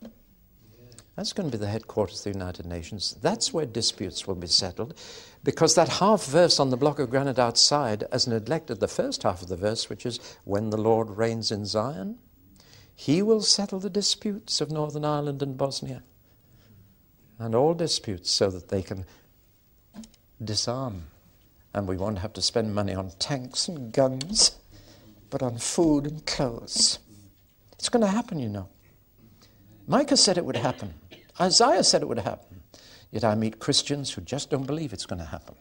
That's 1.15 1.33
going 1.33 1.49
to 1.49 1.57
be 1.57 1.61
the 1.61 1.69
headquarters 1.69 2.19
of 2.19 2.33
the 2.33 2.39
United 2.39 2.65
Nations. 2.65 3.15
That's 3.21 3.53
where 3.53 3.65
disputes 3.65 4.25
will 4.25 4.35
be 4.35 4.47
settled. 4.47 4.97
Because 5.43 5.75
that 5.75 5.89
half 5.89 6.25
verse 6.25 6.59
on 6.59 6.69
the 6.69 6.77
block 6.77 6.97
of 6.97 7.09
granite 7.09 7.37
outside 7.37 8.05
has 8.11 8.27
neglected 8.27 8.79
the 8.79 8.87
first 8.87 9.23
half 9.23 9.41
of 9.41 9.49
the 9.49 9.57
verse, 9.57 9.89
which 9.89 10.05
is, 10.05 10.19
When 10.43 10.69
the 10.69 10.77
Lord 10.77 11.11
reigns 11.11 11.51
in 11.51 11.65
Zion, 11.65 12.19
he 12.95 13.21
will 13.21 13.41
settle 13.41 13.79
the 13.79 13.89
disputes 13.89 14.61
of 14.61 14.71
Northern 14.71 15.05
Ireland 15.05 15.41
and 15.41 15.57
Bosnia. 15.57 16.03
And 17.39 17.55
all 17.55 17.73
disputes 17.73 18.29
so 18.29 18.49
that 18.49 18.69
they 18.69 18.81
can 18.81 19.05
disarm. 20.43 21.03
And 21.73 21.87
we 21.87 21.97
won't 21.97 22.19
have 22.19 22.33
to 22.33 22.41
spend 22.41 22.75
money 22.75 22.93
on 22.93 23.11
tanks 23.19 23.67
and 23.67 23.91
guns, 23.91 24.57
but 25.29 25.41
on 25.41 25.57
food 25.57 26.05
and 26.05 26.25
clothes. 26.25 26.99
It's 27.73 27.89
going 27.89 28.05
to 28.05 28.11
happen, 28.11 28.39
you 28.39 28.49
know. 28.49 28.69
Micah 29.87 30.15
said 30.15 30.37
it 30.37 30.45
would 30.45 30.55
happen. 30.55 30.93
Isaiah 31.41 31.83
said 31.83 32.01
it 32.01 32.07
would 32.07 32.19
happen. 32.19 32.61
Yet 33.11 33.23
I 33.23 33.35
meet 33.35 33.59
Christians 33.59 34.11
who 34.11 34.21
just 34.21 34.49
don't 34.49 34.65
believe 34.65 34.93
it's 34.93 35.05
going 35.05 35.19
to 35.19 35.25
happen. 35.25 35.55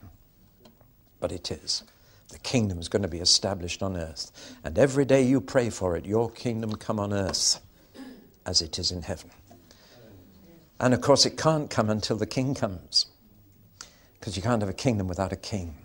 But 1.21 1.33
it 1.33 1.51
is. 1.51 1.83
The 2.29 2.39
kingdom 2.39 2.79
is 2.79 2.89
going 2.89 3.03
to 3.03 3.09
be 3.09 3.19
established 3.19 3.83
on 3.83 3.97
earth. 3.97 4.57
And 4.65 4.79
every 4.79 5.05
day 5.05 5.23
you 5.23 5.41
pray 5.41 5.69
for 5.69 5.97
it, 5.97 6.07
your 6.07 6.31
kingdom 6.31 6.77
come 6.77 6.99
on 6.99 7.13
earth 7.13 7.61
as 8.47 8.63
it 8.63 8.79
is 8.79 8.91
in 8.91 9.03
heaven. 9.03 9.31
And 10.83 10.92
of 10.92 11.01
course, 11.01 11.25
it 11.25 11.38
can't 11.38 11.71
come 11.71 11.88
until 11.88 12.16
the 12.16 12.27
king 12.27 12.57
comes. 12.57 13.07
Because 14.18 14.37
you 14.37 14.42
can't 14.42 14.61
have 14.61 14.68
a 14.68 14.75
kingdom 14.75 15.07
without 15.07 15.33
a 15.33 15.37
king. 15.37 15.77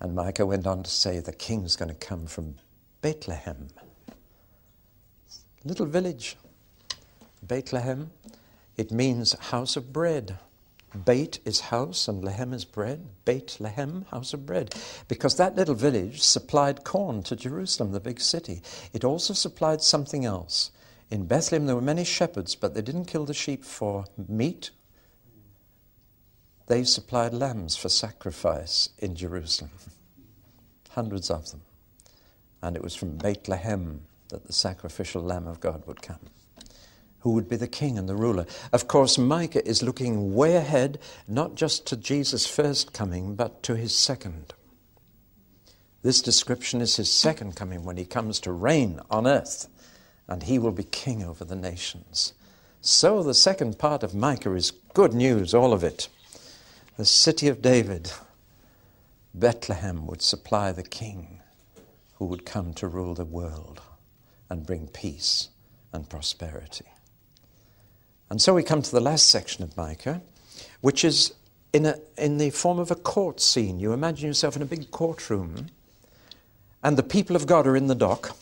And 0.00 0.14
Micah 0.14 0.46
went 0.46 0.68
on 0.68 0.84
to 0.84 0.90
say 0.90 1.18
the 1.18 1.32
king's 1.32 1.74
going 1.74 1.88
to 1.88 1.94
come 1.94 2.26
from 2.26 2.54
Bethlehem. 3.02 3.68
Little 5.64 5.86
village 5.86 6.36
Bethlehem, 7.42 8.12
it 8.76 8.92
means 8.92 9.32
house 9.32 9.76
of 9.76 9.92
bread. 9.92 10.38
Beit 11.04 11.40
is 11.44 11.60
house 11.60 12.06
and 12.06 12.24
Lehem 12.24 12.52
is 12.52 12.64
bread. 12.64 13.04
Bethlehem, 13.24 14.06
house 14.10 14.32
of 14.32 14.46
bread. 14.46 14.74
Because 15.08 15.36
that 15.36 15.56
little 15.56 15.74
village 15.74 16.22
supplied 16.22 16.84
corn 16.84 17.22
to 17.24 17.34
Jerusalem, 17.34 17.92
the 17.92 18.00
big 18.00 18.20
city. 18.20 18.62
It 18.92 19.04
also 19.04 19.34
supplied 19.34 19.82
something 19.82 20.24
else. 20.24 20.70
In 21.10 21.26
Bethlehem, 21.26 21.66
there 21.66 21.76
were 21.76 21.82
many 21.82 22.04
shepherds, 22.04 22.54
but 22.54 22.74
they 22.74 22.82
didn't 22.82 23.04
kill 23.04 23.24
the 23.24 23.34
sheep 23.34 23.64
for 23.64 24.06
meat. 24.28 24.70
They 26.66 26.82
supplied 26.84 27.32
lambs 27.32 27.76
for 27.76 27.88
sacrifice 27.88 28.88
in 28.98 29.14
Jerusalem. 29.14 29.70
Hundreds 30.90 31.30
of 31.30 31.50
them. 31.50 31.62
And 32.62 32.74
it 32.74 32.82
was 32.82 32.96
from 32.96 33.16
Bethlehem 33.16 34.02
that 34.30 34.46
the 34.46 34.52
sacrificial 34.52 35.22
lamb 35.22 35.46
of 35.46 35.60
God 35.60 35.86
would 35.86 36.02
come 36.02 36.18
who 37.26 37.32
would 37.32 37.48
be 37.48 37.56
the 37.56 37.66
king 37.66 37.98
and 37.98 38.08
the 38.08 38.14
ruler. 38.14 38.46
Of 38.72 38.86
course, 38.86 39.18
Micah 39.18 39.66
is 39.66 39.82
looking 39.82 40.32
way 40.32 40.54
ahead, 40.54 41.00
not 41.26 41.56
just 41.56 41.84
to 41.88 41.96
Jesus' 41.96 42.46
first 42.46 42.92
coming, 42.92 43.34
but 43.34 43.64
to 43.64 43.74
his 43.74 43.96
second. 43.96 44.54
This 46.02 46.22
description 46.22 46.80
is 46.80 46.94
his 46.94 47.10
second 47.10 47.56
coming 47.56 47.82
when 47.82 47.96
he 47.96 48.04
comes 48.04 48.38
to 48.40 48.52
reign 48.52 49.00
on 49.10 49.26
earth, 49.26 49.66
and 50.28 50.42
he 50.42 50.58
will 50.58 50.72
be 50.72 50.84
king 50.84 51.22
over 51.22 51.44
the 51.44 51.56
nations. 51.56 52.32
So, 52.80 53.22
the 53.22 53.34
second 53.34 53.78
part 53.78 54.02
of 54.02 54.14
Micah 54.14 54.54
is 54.54 54.72
good 54.94 55.12
news, 55.12 55.54
all 55.54 55.72
of 55.72 55.82
it. 55.82 56.08
The 56.96 57.04
city 57.04 57.48
of 57.48 57.60
David, 57.60 58.12
Bethlehem, 59.34 60.06
would 60.06 60.22
supply 60.22 60.72
the 60.72 60.82
king 60.82 61.40
who 62.14 62.26
would 62.26 62.46
come 62.46 62.72
to 62.74 62.88
rule 62.88 63.14
the 63.14 63.24
world 63.24 63.82
and 64.48 64.66
bring 64.66 64.88
peace 64.88 65.48
and 65.92 66.08
prosperity. 66.08 66.86
And 68.30 68.40
so 68.40 68.54
we 68.54 68.62
come 68.62 68.82
to 68.82 68.90
the 68.90 69.00
last 69.00 69.28
section 69.28 69.62
of 69.62 69.76
Micah, 69.76 70.22
which 70.80 71.04
is 71.04 71.34
in, 71.72 71.86
a, 71.86 71.98
in 72.16 72.38
the 72.38 72.50
form 72.50 72.78
of 72.78 72.90
a 72.90 72.96
court 72.96 73.40
scene. 73.40 73.78
You 73.78 73.92
imagine 73.92 74.26
yourself 74.26 74.56
in 74.56 74.62
a 74.62 74.66
big 74.66 74.90
courtroom, 74.90 75.66
and 76.82 76.96
the 76.96 77.02
people 77.02 77.36
of 77.36 77.46
God 77.46 77.66
are 77.66 77.76
in 77.76 77.86
the 77.86 77.94
dock, 77.94 78.36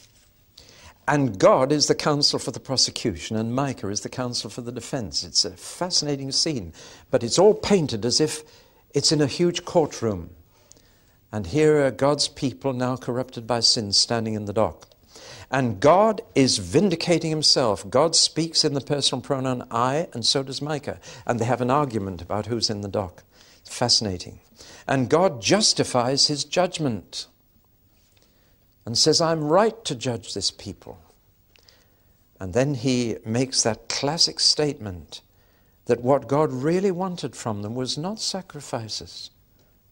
and 1.06 1.38
God 1.38 1.70
is 1.70 1.86
the 1.86 1.94
counsel 1.94 2.38
for 2.38 2.50
the 2.50 2.60
prosecution, 2.60 3.36
and 3.36 3.54
Micah 3.54 3.88
is 3.88 4.00
the 4.00 4.08
counsel 4.08 4.48
for 4.48 4.62
the 4.62 4.72
defense. 4.72 5.22
It's 5.22 5.44
a 5.44 5.50
fascinating 5.50 6.32
scene, 6.32 6.72
but 7.10 7.22
it's 7.22 7.38
all 7.38 7.54
painted 7.54 8.04
as 8.04 8.20
if 8.20 8.42
it's 8.94 9.12
in 9.12 9.20
a 9.20 9.26
huge 9.26 9.64
courtroom. 9.64 10.30
And 11.30 11.48
here 11.48 11.84
are 11.84 11.90
God's 11.90 12.28
people, 12.28 12.72
now 12.72 12.96
corrupted 12.96 13.46
by 13.46 13.60
sin, 13.60 13.92
standing 13.92 14.34
in 14.34 14.44
the 14.44 14.52
dock. 14.52 14.88
And 15.50 15.80
God 15.80 16.22
is 16.34 16.58
vindicating 16.58 17.30
himself. 17.30 17.88
God 17.88 18.16
speaks 18.16 18.64
in 18.64 18.74
the 18.74 18.80
personal 18.80 19.20
pronoun 19.20 19.66
I, 19.70 20.08
and 20.12 20.24
so 20.24 20.42
does 20.42 20.62
Micah. 20.62 21.00
And 21.26 21.38
they 21.38 21.44
have 21.44 21.60
an 21.60 21.70
argument 21.70 22.22
about 22.22 22.46
who's 22.46 22.70
in 22.70 22.80
the 22.80 22.88
dock. 22.88 23.24
Fascinating. 23.64 24.40
And 24.86 25.10
God 25.10 25.42
justifies 25.42 26.28
his 26.28 26.44
judgment 26.44 27.26
and 28.86 28.96
says, 28.96 29.20
I'm 29.20 29.44
right 29.44 29.84
to 29.84 29.94
judge 29.94 30.34
this 30.34 30.50
people. 30.50 30.98
And 32.40 32.52
then 32.52 32.74
he 32.74 33.16
makes 33.24 33.62
that 33.62 33.88
classic 33.88 34.40
statement 34.40 35.22
that 35.86 36.02
what 36.02 36.28
God 36.28 36.52
really 36.52 36.90
wanted 36.90 37.36
from 37.36 37.62
them 37.62 37.74
was 37.74 37.96
not 37.96 38.20
sacrifices, 38.20 39.30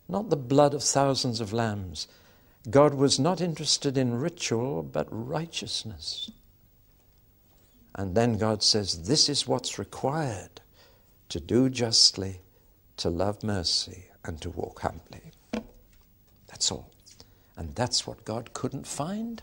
not 0.08 0.30
the 0.30 0.36
blood 0.36 0.74
of 0.74 0.82
thousands 0.82 1.40
of 1.40 1.52
lambs 1.52 2.08
God 2.70 2.94
was 2.94 3.18
not 3.18 3.40
interested 3.40 3.98
in 3.98 4.20
ritual, 4.20 4.82
but 4.82 5.08
righteousness. 5.10 6.30
And 7.94 8.14
then 8.14 8.38
God 8.38 8.62
says, 8.62 9.02
This 9.02 9.28
is 9.28 9.48
what's 9.48 9.78
required 9.78 10.60
to 11.28 11.40
do 11.40 11.68
justly, 11.68 12.40
to 12.98 13.10
love 13.10 13.42
mercy, 13.42 14.04
and 14.24 14.40
to 14.42 14.50
walk 14.50 14.80
humbly. 14.82 15.32
That's 16.46 16.70
all. 16.70 16.91
And 17.56 17.74
that's 17.74 18.06
what 18.06 18.24
God 18.24 18.52
couldn't 18.52 18.86
find. 18.86 19.42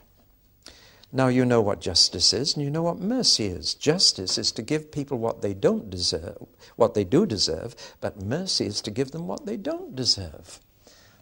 Now 1.12 1.28
you 1.28 1.43
know 1.43 1.62
what 1.62 1.82
justice 1.82 2.34
is, 2.34 2.56
and 2.56 2.63
you 2.63 2.69
know 2.69 2.84
what 2.84 3.00
mercy 3.00 3.48
is. 3.48 3.74
Justice 3.74 4.38
is 4.38 4.52
to 4.52 4.62
give 4.62 4.91
people 4.91 5.17
what 5.17 5.41
they 5.41 5.54
don't 5.54 5.89
deserve, 5.89 6.45
what 6.76 6.93
they 6.93 7.04
do 7.04 7.26
deserve, 7.26 7.76
but 8.00 8.22
mercy 8.22 8.65
is 8.67 8.82
to 8.82 8.91
give 8.91 9.12
them 9.12 9.28
what 9.28 9.45
they 9.45 9.58
don't 9.58 9.95
deserve 9.95 10.60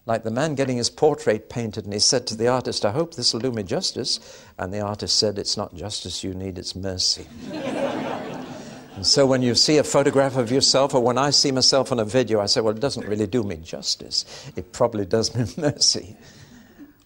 like 0.08 0.24
the 0.24 0.32
man 0.32 0.56
getting 0.56 0.78
his 0.78 0.90
portrait 0.90 1.50
painted, 1.50 1.84
and 1.84 1.94
he 1.94 2.00
said 2.00 2.26
to 2.28 2.36
the 2.36 2.48
artist, 2.48 2.86
I 2.86 2.92
hope 2.92 3.14
this 3.14 3.34
will 3.34 3.42
do 3.42 3.52
me 3.52 3.62
justice. 3.62 4.42
And 4.58 4.74
the 4.74 4.80
artist 4.80 5.20
said, 5.20 5.38
It's 5.38 5.58
not 5.58 5.76
justice 5.76 6.24
you 6.24 6.34
need, 6.34 6.58
it's 6.58 6.76
mercy. 6.76 7.28
and 7.52 9.06
so 9.06 9.26
when 9.26 9.42
you 9.42 9.54
see 9.54 9.78
a 9.78 9.84
photograph 9.84 10.38
of 10.38 10.50
yourself, 10.50 10.94
or 10.94 11.04
when 11.04 11.18
I 11.18 11.32
see 11.32 11.52
myself 11.52 11.92
on 11.92 12.00
a 12.00 12.06
video, 12.06 12.40
I 12.40 12.46
say, 12.46 12.62
Well, 12.62 12.74
it 12.74 12.80
doesn't 12.80 13.06
really 13.06 13.28
do 13.28 13.44
me 13.44 13.58
justice. 13.58 14.50
It 14.56 14.72
probably 14.72 15.06
does 15.06 15.36
me 15.36 15.46
mercy. 15.62 16.16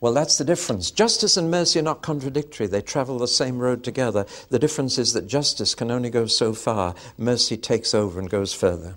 Well, 0.01 0.13
that's 0.13 0.39
the 0.39 0.43
difference. 0.43 0.89
Justice 0.89 1.37
and 1.37 1.51
mercy 1.51 1.79
are 1.79 1.83
not 1.83 2.01
contradictory. 2.01 2.65
They 2.65 2.81
travel 2.81 3.19
the 3.19 3.27
same 3.27 3.59
road 3.59 3.83
together. 3.83 4.25
The 4.49 4.57
difference 4.57 4.97
is 4.97 5.13
that 5.13 5.27
justice 5.27 5.75
can 5.75 5.91
only 5.91 6.09
go 6.09 6.25
so 6.25 6.53
far, 6.53 6.95
mercy 7.19 7.55
takes 7.55 7.93
over 7.93 8.19
and 8.19 8.27
goes 8.27 8.51
further. 8.51 8.95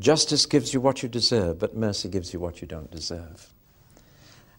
Justice 0.00 0.46
gives 0.46 0.72
you 0.72 0.80
what 0.80 1.02
you 1.02 1.08
deserve, 1.08 1.58
but 1.58 1.76
mercy 1.76 2.08
gives 2.08 2.32
you 2.32 2.40
what 2.40 2.62
you 2.62 2.66
don't 2.66 2.90
deserve. 2.90 3.52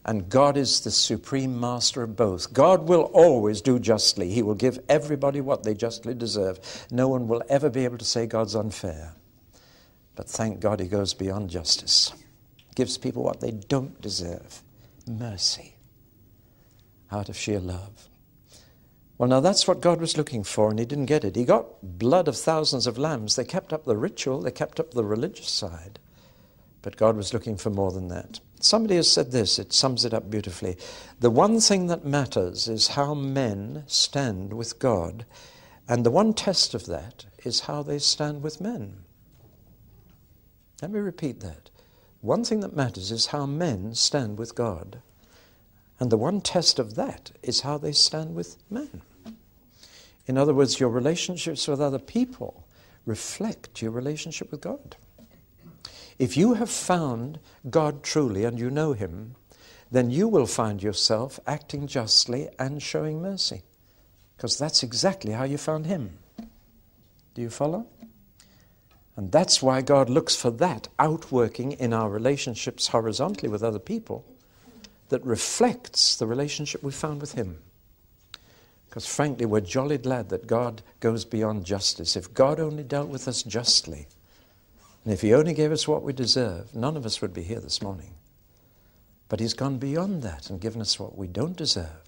And 0.05 0.29
God 0.29 0.55
is 0.55 0.81
the 0.81 0.91
supreme 0.91 1.59
master 1.59 2.03
of 2.03 2.15
both. 2.15 2.53
God 2.53 2.87
will 2.87 3.09
always 3.13 3.61
do 3.61 3.79
justly. 3.79 4.29
He 4.29 4.43
will 4.43 4.53
give 4.53 4.77
everybody 4.87 5.41
what 5.41 5.63
they 5.63 5.73
justly 5.73 6.13
deserve. 6.13 6.59
No 6.91 7.07
one 7.07 7.27
will 7.27 7.41
ever 7.49 7.71
be 7.71 7.83
able 7.83 7.97
to 7.97 8.05
say 8.05 8.27
God's 8.27 8.55
unfair. 8.55 9.13
But 10.15 10.29
thank 10.29 10.59
God 10.59 10.79
he 10.79 10.87
goes 10.87 11.15
beyond 11.15 11.49
justice. 11.49 12.13
Gives 12.75 12.99
people 12.99 13.23
what 13.23 13.41
they 13.41 13.51
don't 13.51 13.99
deserve. 13.99 14.61
Mercy. 15.07 15.75
Out 17.11 17.29
of 17.29 17.37
sheer 17.37 17.59
love. 17.59 18.09
Well, 19.17 19.29
now 19.29 19.39
that's 19.39 19.67
what 19.67 19.81
God 19.81 20.01
was 20.01 20.17
looking 20.17 20.43
for, 20.43 20.69
and 20.69 20.77
he 20.77 20.85
didn't 20.85 21.05
get 21.05 21.23
it. 21.23 21.35
He 21.35 21.45
got 21.45 21.97
blood 21.97 22.27
of 22.27 22.35
thousands 22.35 22.85
of 22.85 22.97
lambs. 22.97 23.35
They 23.35 23.45
kept 23.45 23.71
up 23.71 23.85
the 23.85 23.95
ritual, 23.95 24.41
they 24.41 24.51
kept 24.51 24.79
up 24.79 24.91
the 24.91 25.05
religious 25.05 25.49
side. 25.49 25.99
But 26.81 26.97
God 26.97 27.15
was 27.15 27.33
looking 27.33 27.55
for 27.55 27.69
more 27.69 27.91
than 27.91 28.09
that. 28.09 28.41
Somebody 28.59 28.95
has 28.95 29.11
said 29.11 29.31
this, 29.31 29.57
it 29.57 29.71
sums 29.71 30.05
it 30.05 30.13
up 30.13 30.29
beautifully. 30.29 30.77
The 31.19 31.29
one 31.29 31.59
thing 31.59 31.87
that 31.87 32.05
matters 32.05 32.67
is 32.67 32.89
how 32.89 33.13
men 33.13 33.83
stand 33.87 34.53
with 34.53 34.79
God, 34.79 35.25
and 35.87 36.05
the 36.05 36.11
one 36.11 36.33
test 36.33 36.73
of 36.73 36.85
that 36.87 37.25
is 37.43 37.61
how 37.61 37.83
they 37.83 37.99
stand 37.99 38.43
with 38.43 38.59
men. 38.59 39.03
Let 40.81 40.91
me 40.91 40.99
repeat 40.99 41.39
that. 41.39 41.69
One 42.25 42.43
thing 42.43 42.61
that 42.61 42.75
matters 42.75 43.11
is 43.11 43.27
how 43.27 43.45
men 43.45 43.93
stand 43.93 44.39
with 44.39 44.55
God, 44.55 44.99
and 45.99 46.11
the 46.11 46.17
one 46.17 46.41
test 46.41 46.79
of 46.79 46.95
that 46.95 47.29
is 47.43 47.61
how 47.61 47.77
they 47.77 47.91
stand 47.91 48.33
with 48.33 48.57
men. 48.67 49.03
In 50.25 50.35
other 50.35 50.51
words, 50.51 50.79
your 50.79 50.89
relationships 50.89 51.67
with 51.67 51.79
other 51.79 51.99
people 51.99 52.65
reflect 53.05 53.79
your 53.83 53.91
relationship 53.91 54.49
with 54.49 54.61
God. 54.61 54.95
If 56.17 56.35
you 56.35 56.55
have 56.55 56.71
found 56.71 57.37
God 57.69 58.01
truly 58.01 58.43
and 58.43 58.57
you 58.57 58.71
know 58.71 58.93
Him, 58.93 59.35
then 59.91 60.09
you 60.09 60.27
will 60.27 60.47
find 60.47 60.81
yourself 60.81 61.39
acting 61.45 61.85
justly 61.85 62.49
and 62.57 62.81
showing 62.81 63.21
mercy. 63.21 63.61
Because 64.35 64.57
that's 64.57 64.81
exactly 64.81 65.33
how 65.33 65.43
you 65.43 65.59
found 65.59 65.85
Him. 65.85 66.17
Do 67.35 67.43
you 67.43 67.51
follow? 67.51 67.85
And 69.17 69.31
that's 69.31 69.61
why 69.61 69.81
God 69.81 70.09
looks 70.09 70.35
for 70.35 70.51
that 70.51 70.89
outworking 70.99 71.71
in 71.73 71.93
our 71.93 72.09
relationships 72.09 72.87
horizontally 72.87 73.49
with 73.49 73.63
other 73.63 73.79
people 73.79 74.25
that 75.09 75.23
reflects 75.23 76.17
the 76.17 76.27
relationship 76.27 76.83
we 76.83 76.91
found 76.91 77.21
with 77.21 77.33
Him. 77.33 77.59
Because 78.89 79.05
frankly, 79.05 79.45
we're 79.45 79.61
jolly 79.61 79.97
glad 79.97 80.29
that 80.29 80.47
God 80.47 80.81
goes 80.99 81.25
beyond 81.25 81.65
justice. 81.65 82.15
If 82.15 82.33
God 82.33 82.59
only 82.59 82.83
dealt 82.83 83.09
with 83.09 83.27
us 83.27 83.43
justly, 83.43 84.07
and 85.03 85.13
if 85.13 85.21
He 85.21 85.33
only 85.33 85.53
gave 85.53 85.71
us 85.71 85.87
what 85.87 86.03
we 86.03 86.11
deserve, 86.11 86.73
none 86.75 86.97
of 86.97 87.05
us 87.05 87.21
would 87.21 87.33
be 87.33 87.43
here 87.43 87.59
this 87.59 87.81
morning. 87.81 88.13
But 89.29 89.39
He's 89.39 89.53
gone 89.53 89.77
beyond 89.77 90.23
that 90.23 90.49
and 90.49 90.59
given 90.59 90.81
us 90.81 90.99
what 90.99 91.17
we 91.17 91.27
don't 91.27 91.55
deserve. 91.55 92.03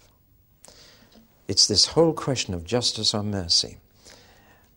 It's 1.48 1.68
this 1.68 1.88
whole 1.88 2.14
question 2.14 2.54
of 2.54 2.66
justice 2.66 3.14
or 3.14 3.24
mercy. 3.24 3.78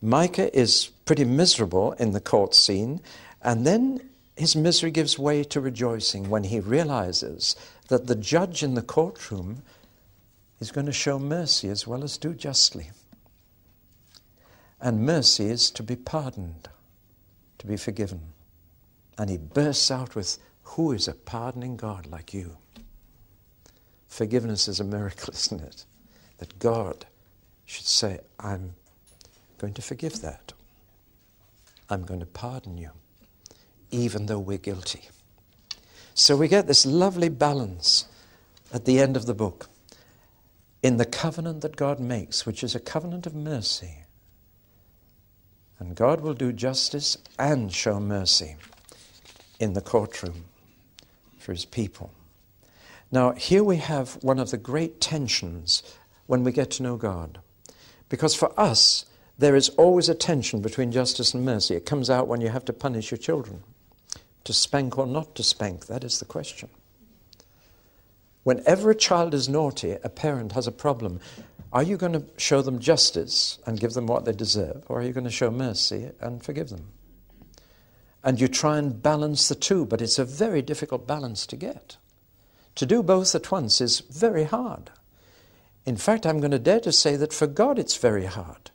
Micah 0.02 0.56
is 0.58 0.90
pretty 1.04 1.24
miserable 1.24 1.92
in 1.92 2.12
the 2.12 2.20
court 2.20 2.54
scene, 2.54 3.00
and 3.42 3.66
then 3.66 4.00
his 4.36 4.56
misery 4.56 4.90
gives 4.90 5.18
way 5.18 5.44
to 5.44 5.60
rejoicing 5.60 6.30
when 6.30 6.44
he 6.44 6.60
realizes 6.60 7.56
that 7.88 8.06
the 8.06 8.14
judge 8.14 8.62
in 8.62 8.74
the 8.74 8.82
courtroom 8.82 9.62
is 10.60 10.72
going 10.72 10.86
to 10.86 10.92
show 10.92 11.18
mercy 11.18 11.68
as 11.68 11.86
well 11.86 12.02
as 12.02 12.16
do 12.16 12.32
justly. 12.32 12.90
And 14.80 15.04
mercy 15.04 15.46
is 15.46 15.70
to 15.72 15.82
be 15.82 15.96
pardoned, 15.96 16.68
to 17.58 17.66
be 17.66 17.76
forgiven. 17.76 18.20
And 19.18 19.28
he 19.28 19.36
bursts 19.36 19.90
out 19.90 20.14
with, 20.14 20.38
Who 20.62 20.92
is 20.92 21.06
a 21.06 21.12
pardoning 21.12 21.76
God 21.76 22.06
like 22.06 22.32
you? 22.32 22.56
Forgiveness 24.08 24.68
is 24.68 24.80
a 24.80 24.84
miracle, 24.84 25.34
isn't 25.34 25.60
it? 25.60 25.84
That 26.38 26.58
God 26.58 27.04
should 27.66 27.86
say, 27.86 28.20
I'm 28.38 28.74
going 29.60 29.74
to 29.74 29.82
forgive 29.82 30.22
that. 30.22 30.52
I'm 31.88 32.04
going 32.04 32.20
to 32.20 32.26
pardon 32.26 32.78
you, 32.78 32.90
even 33.90 34.26
though 34.26 34.38
we're 34.38 34.58
guilty. 34.58 35.08
So 36.14 36.36
we 36.36 36.48
get 36.48 36.66
this 36.66 36.86
lovely 36.86 37.28
balance 37.28 38.06
at 38.72 38.84
the 38.84 38.98
end 39.00 39.16
of 39.16 39.26
the 39.26 39.34
book 39.34 39.68
in 40.82 40.96
the 40.96 41.04
covenant 41.04 41.60
that 41.60 41.76
God 41.76 42.00
makes, 42.00 42.46
which 42.46 42.64
is 42.64 42.74
a 42.74 42.80
covenant 42.80 43.26
of 43.26 43.34
mercy. 43.34 44.04
And 45.78 45.94
God 45.94 46.20
will 46.20 46.34
do 46.34 46.52
justice 46.52 47.18
and 47.38 47.72
show 47.72 48.00
mercy 48.00 48.56
in 49.58 49.74
the 49.74 49.80
courtroom 49.80 50.44
for 51.38 51.52
his 51.52 51.64
people. 51.64 52.12
Now, 53.12 53.32
here 53.32 53.64
we 53.64 53.76
have 53.76 54.22
one 54.22 54.38
of 54.38 54.50
the 54.50 54.58
great 54.58 55.00
tensions 55.00 55.82
when 56.26 56.44
we 56.44 56.52
get 56.52 56.70
to 56.72 56.82
know 56.82 56.96
God. 56.96 57.40
Because 58.08 58.34
for 58.34 58.58
us, 58.58 59.04
there 59.40 59.56
is 59.56 59.70
always 59.70 60.10
a 60.10 60.14
tension 60.14 60.60
between 60.60 60.92
justice 60.92 61.32
and 61.32 61.46
mercy. 61.46 61.74
It 61.74 61.86
comes 61.86 62.10
out 62.10 62.28
when 62.28 62.42
you 62.42 62.50
have 62.50 62.66
to 62.66 62.74
punish 62.74 63.10
your 63.10 63.16
children. 63.16 63.62
To 64.44 64.52
spank 64.52 64.98
or 64.98 65.06
not 65.06 65.34
to 65.36 65.42
spank, 65.42 65.86
that 65.86 66.04
is 66.04 66.18
the 66.18 66.26
question. 66.26 66.68
Whenever 68.42 68.90
a 68.90 68.94
child 68.94 69.32
is 69.32 69.48
naughty, 69.48 69.96
a 70.04 70.10
parent 70.10 70.52
has 70.52 70.66
a 70.66 70.72
problem. 70.72 71.20
Are 71.72 71.82
you 71.82 71.96
going 71.96 72.12
to 72.12 72.24
show 72.36 72.60
them 72.60 72.80
justice 72.80 73.58
and 73.66 73.80
give 73.80 73.94
them 73.94 74.06
what 74.06 74.26
they 74.26 74.32
deserve, 74.32 74.84
or 74.88 75.00
are 75.00 75.02
you 75.02 75.14
going 75.14 75.24
to 75.24 75.30
show 75.30 75.50
mercy 75.50 76.10
and 76.20 76.44
forgive 76.44 76.68
them? 76.68 76.88
And 78.22 78.38
you 78.38 78.46
try 78.46 78.76
and 78.76 79.02
balance 79.02 79.48
the 79.48 79.54
two, 79.54 79.86
but 79.86 80.02
it's 80.02 80.18
a 80.18 80.24
very 80.24 80.60
difficult 80.60 81.06
balance 81.06 81.46
to 81.46 81.56
get. 81.56 81.96
To 82.74 82.84
do 82.84 83.02
both 83.02 83.34
at 83.34 83.50
once 83.50 83.80
is 83.80 84.00
very 84.00 84.44
hard. 84.44 84.90
In 85.86 85.96
fact, 85.96 86.26
I'm 86.26 86.40
going 86.40 86.50
to 86.50 86.58
dare 86.58 86.80
to 86.80 86.92
say 86.92 87.16
that 87.16 87.32
for 87.32 87.46
God 87.46 87.78
it's 87.78 87.96
very 87.96 88.26
hard 88.26 88.70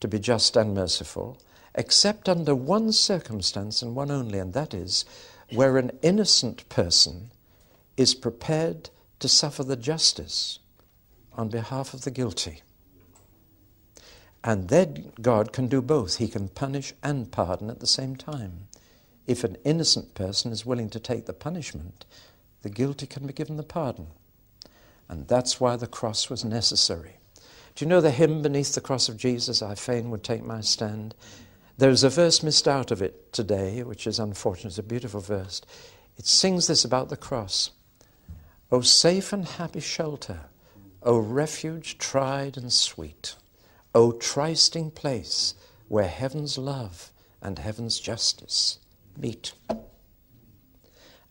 to 0.00 0.08
be 0.08 0.18
just 0.18 0.56
and 0.56 0.74
merciful, 0.74 1.40
except 1.74 2.28
under 2.28 2.54
one 2.54 2.92
circumstance 2.92 3.82
and 3.82 3.94
one 3.94 4.10
only, 4.10 4.38
and 4.38 4.52
that 4.52 4.74
is 4.74 5.04
where 5.50 5.78
an 5.78 5.90
innocent 6.02 6.68
person 6.68 7.30
is 7.96 8.14
prepared 8.14 8.90
to 9.20 9.28
suffer 9.28 9.62
the 9.62 9.76
justice 9.76 10.58
on 11.34 11.48
behalf 11.48 11.94
of 11.94 12.02
the 12.02 12.10
guilty. 12.10 12.62
And 14.42 14.68
then 14.68 15.12
God 15.22 15.52
can 15.52 15.68
do 15.68 15.80
both. 15.80 16.18
He 16.18 16.28
can 16.28 16.48
punish 16.48 16.92
and 17.02 17.32
pardon 17.32 17.70
at 17.70 17.80
the 17.80 17.86
same 17.86 18.14
time. 18.14 18.68
If 19.26 19.42
an 19.42 19.56
innocent 19.64 20.14
person 20.14 20.52
is 20.52 20.66
willing 20.66 20.90
to 20.90 21.00
take 21.00 21.24
the 21.24 21.32
punishment, 21.32 22.04
the 22.62 22.68
guilty 22.68 23.06
can 23.06 23.26
be 23.26 23.32
given 23.32 23.56
the 23.56 23.62
pardon. 23.62 24.08
And 25.08 25.28
that's 25.28 25.60
why 25.60 25.76
the 25.76 25.86
cross 25.86 26.28
was 26.28 26.44
necessary. 26.44 27.16
Do 27.74 27.84
you 27.84 27.88
know 27.88 28.00
the 28.00 28.12
hymn 28.12 28.40
Beneath 28.40 28.76
the 28.76 28.80
Cross 28.80 29.08
of 29.08 29.16
Jesus, 29.16 29.60
I 29.60 29.74
fain 29.74 30.10
would 30.10 30.22
take 30.22 30.44
my 30.44 30.60
stand? 30.60 31.12
There's 31.76 32.04
a 32.04 32.08
verse 32.08 32.40
missed 32.40 32.68
out 32.68 32.92
of 32.92 33.02
it 33.02 33.32
today, 33.32 33.82
which 33.82 34.06
is 34.06 34.20
unfortunate. 34.20 34.68
It's 34.68 34.78
a 34.78 34.82
beautiful 34.84 35.20
verse. 35.20 35.60
It 36.16 36.24
sings 36.24 36.68
this 36.68 36.84
about 36.84 37.08
the 37.08 37.16
cross. 37.16 37.72
O 38.70 38.80
safe 38.80 39.32
and 39.32 39.44
happy 39.44 39.80
shelter, 39.80 40.42
O 41.02 41.18
refuge 41.18 41.98
tried 41.98 42.56
and 42.56 42.72
sweet, 42.72 43.34
O 43.92 44.12
trysting 44.12 44.92
place 44.92 45.54
where 45.88 46.06
heaven's 46.06 46.56
love 46.56 47.10
and 47.42 47.58
heaven's 47.58 47.98
justice 47.98 48.78
meet. 49.18 49.52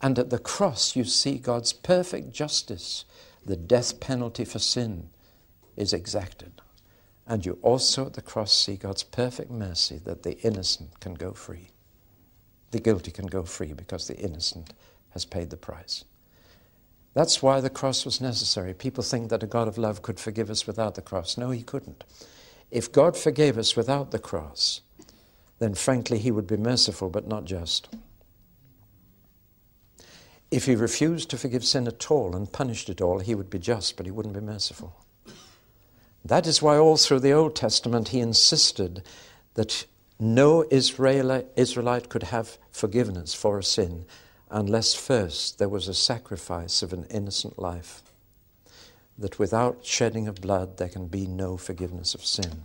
And 0.02 0.20
at 0.20 0.30
the 0.30 0.40
cross 0.40 0.94
you 0.94 1.06
see 1.06 1.38
God's 1.38 1.72
perfect 1.72 2.34
justice, 2.34 3.06
the 3.46 3.56
death 3.56 4.02
penalty 4.02 4.44
for 4.44 4.60
sin 4.60 5.10
is 5.76 5.94
exacted. 5.94 6.52
And 7.26 7.46
you 7.46 7.58
also 7.62 8.08
at 8.08 8.14
the 8.14 8.22
cross 8.22 8.54
see 8.54 8.76
God's 8.76 9.04
perfect 9.04 9.50
mercy 9.50 9.98
that 10.04 10.24
the 10.24 10.38
innocent 10.40 11.00
can 11.00 11.14
go 11.14 11.32
free. 11.32 11.70
The 12.72 12.80
guilty 12.80 13.12
can 13.12 13.28
go 13.28 13.44
free 13.44 13.74
because 13.74 14.08
the 14.08 14.18
innocent 14.18 14.74
has 15.12 15.26
paid 15.26 15.50
the 15.50 15.58
price. 15.58 16.04
That's 17.14 17.44
why 17.44 17.62
the 17.62 17.70
cross 17.70 18.06
was 18.06 18.20
necessary. 18.20 18.74
People 18.74 19.04
think 19.04 19.30
that 19.30 19.44
a 19.44 19.48
God 19.48 19.68
of 19.68 19.78
love 19.78 20.02
could 20.02 20.20
forgive 20.20 20.50
us 20.50 20.66
without 20.66 20.96
the 20.96 21.02
cross. 21.02 21.38
No, 21.38 21.52
he 21.52 21.62
couldn't. 21.62 22.04
If 22.72 22.92
God 22.92 23.16
forgave 23.16 23.58
us 23.58 23.76
without 23.76 24.10
the 24.12 24.20
cross, 24.20 24.82
then 25.60 25.76
frankly, 25.76 26.18
he 26.18 26.32
would 26.32 26.48
be 26.48 26.58
merciful 26.58 27.10
but 27.10 27.28
not 27.28 27.46
just. 27.46 27.88
If 30.50 30.66
he 30.66 30.76
refused 30.76 31.30
to 31.30 31.38
forgive 31.38 31.64
sin 31.64 31.88
at 31.88 32.12
all 32.12 32.36
and 32.36 32.52
punished 32.52 32.90
it 32.90 33.02
all, 33.02 33.20
he 33.20 33.36
would 33.36 33.50
be 33.50 33.60
just, 33.60 33.96
but 33.96 34.06
he 34.06 34.12
wouldn't 34.12 34.36
be 34.36 34.42
merciful. 34.42 35.03
That 36.26 36.48
is 36.48 36.62
why, 36.62 36.78
all 36.78 36.96
through 36.96 37.20
the 37.20 37.34
Old 37.34 37.56
Testament, 37.56 38.10
he 38.10 38.20
insisted 38.20 39.04
that 39.56 39.86
no 40.20 40.66
Israelite 40.70 42.10
could 42.10 42.24
have 42.24 42.58
forgiveness 42.72 43.34
for 43.34 43.60
a 43.60 43.64
sin 43.64 44.06
unless 44.50 44.94
first 44.94 45.58
there 45.60 45.68
was 45.68 45.88
a 45.88 45.94
sacrifice 45.94 46.82
of 46.82 46.94
an 46.94 47.06
innocent 47.10 47.60
life. 47.60 48.02
That 49.18 49.38
without 49.38 49.86
shedding 49.86 50.28
of 50.28 50.42
blood, 50.42 50.78
there 50.78 50.90
can 50.90 51.08
be 51.08 51.28
no 51.28 51.58
forgiveness 51.58 52.16
of 52.16 52.26
sin. 52.26 52.64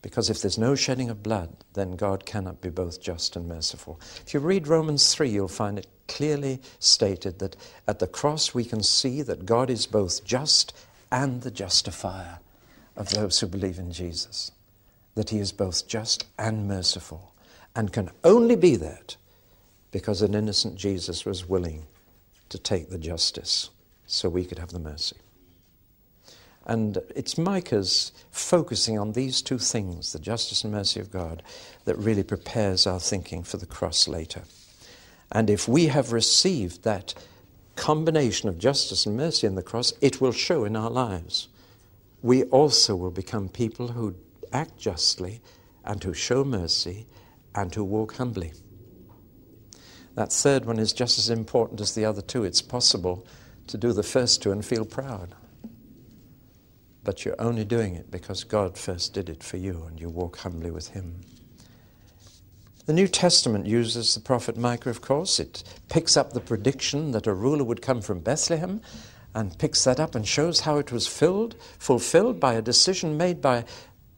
Because 0.00 0.30
if 0.30 0.40
there's 0.40 0.56
no 0.58 0.76
shedding 0.76 1.10
of 1.10 1.22
blood, 1.22 1.56
then 1.72 1.96
God 1.96 2.24
cannot 2.24 2.60
be 2.60 2.70
both 2.70 3.00
just 3.00 3.34
and 3.34 3.48
merciful. 3.48 3.98
If 4.24 4.32
you 4.32 4.40
read 4.40 4.68
Romans 4.68 5.12
3, 5.12 5.28
you'll 5.28 5.48
find 5.48 5.78
it 5.78 5.88
clearly 6.06 6.60
stated 6.78 7.40
that 7.40 7.56
at 7.88 7.98
the 7.98 8.06
cross 8.06 8.54
we 8.54 8.64
can 8.64 8.82
see 8.82 9.20
that 9.22 9.46
God 9.46 9.68
is 9.68 9.86
both 9.86 10.24
just 10.24 10.72
and 11.10 11.42
the 11.42 11.50
justifier 11.50 12.38
of 12.98 13.10
those 13.10 13.38
who 13.38 13.46
believe 13.46 13.78
in 13.78 13.92
Jesus. 13.92 14.50
That 15.14 15.30
he 15.30 15.38
is 15.38 15.52
both 15.52 15.86
just 15.88 16.26
and 16.38 16.68
merciful, 16.68 17.32
and 17.74 17.92
can 17.92 18.10
only 18.24 18.56
be 18.56 18.76
that 18.76 19.16
because 19.90 20.20
an 20.20 20.34
innocent 20.34 20.74
Jesus 20.76 21.24
was 21.24 21.48
willing 21.48 21.86
to 22.50 22.58
take 22.58 22.90
the 22.90 22.98
justice 22.98 23.70
so 24.06 24.28
we 24.28 24.44
could 24.44 24.58
have 24.58 24.72
the 24.72 24.78
mercy. 24.78 25.16
And 26.66 26.98
it's 27.16 27.38
Micah's 27.38 28.12
focusing 28.30 28.98
on 28.98 29.12
these 29.12 29.40
two 29.40 29.58
things, 29.58 30.12
the 30.12 30.18
justice 30.18 30.64
and 30.64 30.72
mercy 30.72 31.00
of 31.00 31.10
God, 31.10 31.42
that 31.84 31.96
really 31.96 32.22
prepares 32.22 32.86
our 32.86 33.00
thinking 33.00 33.42
for 33.42 33.56
the 33.56 33.66
cross 33.66 34.06
later. 34.06 34.42
And 35.32 35.48
if 35.48 35.66
we 35.68 35.86
have 35.86 36.12
received 36.12 36.84
that 36.84 37.14
combination 37.76 38.48
of 38.48 38.58
justice 38.58 39.06
and 39.06 39.16
mercy 39.16 39.46
in 39.46 39.54
the 39.54 39.62
cross, 39.62 39.92
it 40.00 40.20
will 40.20 40.32
show 40.32 40.64
in 40.64 40.76
our 40.76 40.90
lives 40.90 41.48
we 42.22 42.44
also 42.44 42.96
will 42.96 43.10
become 43.10 43.48
people 43.48 43.88
who 43.88 44.14
act 44.52 44.76
justly 44.76 45.40
and 45.84 46.02
who 46.02 46.12
show 46.12 46.44
mercy 46.44 47.06
and 47.54 47.74
who 47.74 47.84
walk 47.84 48.16
humbly. 48.16 48.52
That 50.14 50.32
third 50.32 50.64
one 50.64 50.78
is 50.78 50.92
just 50.92 51.18
as 51.18 51.30
important 51.30 51.80
as 51.80 51.94
the 51.94 52.04
other 52.04 52.22
two. 52.22 52.44
It's 52.44 52.62
possible 52.62 53.26
to 53.68 53.78
do 53.78 53.92
the 53.92 54.02
first 54.02 54.42
two 54.42 54.50
and 54.50 54.64
feel 54.64 54.84
proud. 54.84 55.34
But 57.04 57.24
you're 57.24 57.40
only 57.40 57.64
doing 57.64 57.94
it 57.94 58.10
because 58.10 58.42
God 58.44 58.76
first 58.76 59.14
did 59.14 59.28
it 59.28 59.42
for 59.42 59.56
you 59.56 59.84
and 59.84 60.00
you 60.00 60.08
walk 60.08 60.38
humbly 60.38 60.70
with 60.70 60.88
Him. 60.88 61.20
The 62.86 62.92
New 62.92 63.06
Testament 63.06 63.66
uses 63.66 64.14
the 64.14 64.20
prophet 64.20 64.56
Micah, 64.56 64.90
of 64.90 65.02
course. 65.02 65.38
It 65.38 65.62
picks 65.88 66.16
up 66.16 66.32
the 66.32 66.40
prediction 66.40 67.12
that 67.12 67.26
a 67.26 67.34
ruler 67.34 67.62
would 67.62 67.82
come 67.82 68.00
from 68.00 68.20
Bethlehem 68.20 68.80
and 69.38 69.56
picks 69.56 69.84
that 69.84 70.00
up 70.00 70.16
and 70.16 70.26
shows 70.26 70.60
how 70.60 70.78
it 70.78 70.90
was 70.90 71.06
filled, 71.06 71.54
fulfilled 71.78 72.40
by 72.40 72.54
a 72.54 72.62
decision 72.62 73.16
made 73.16 73.40
by 73.40 73.64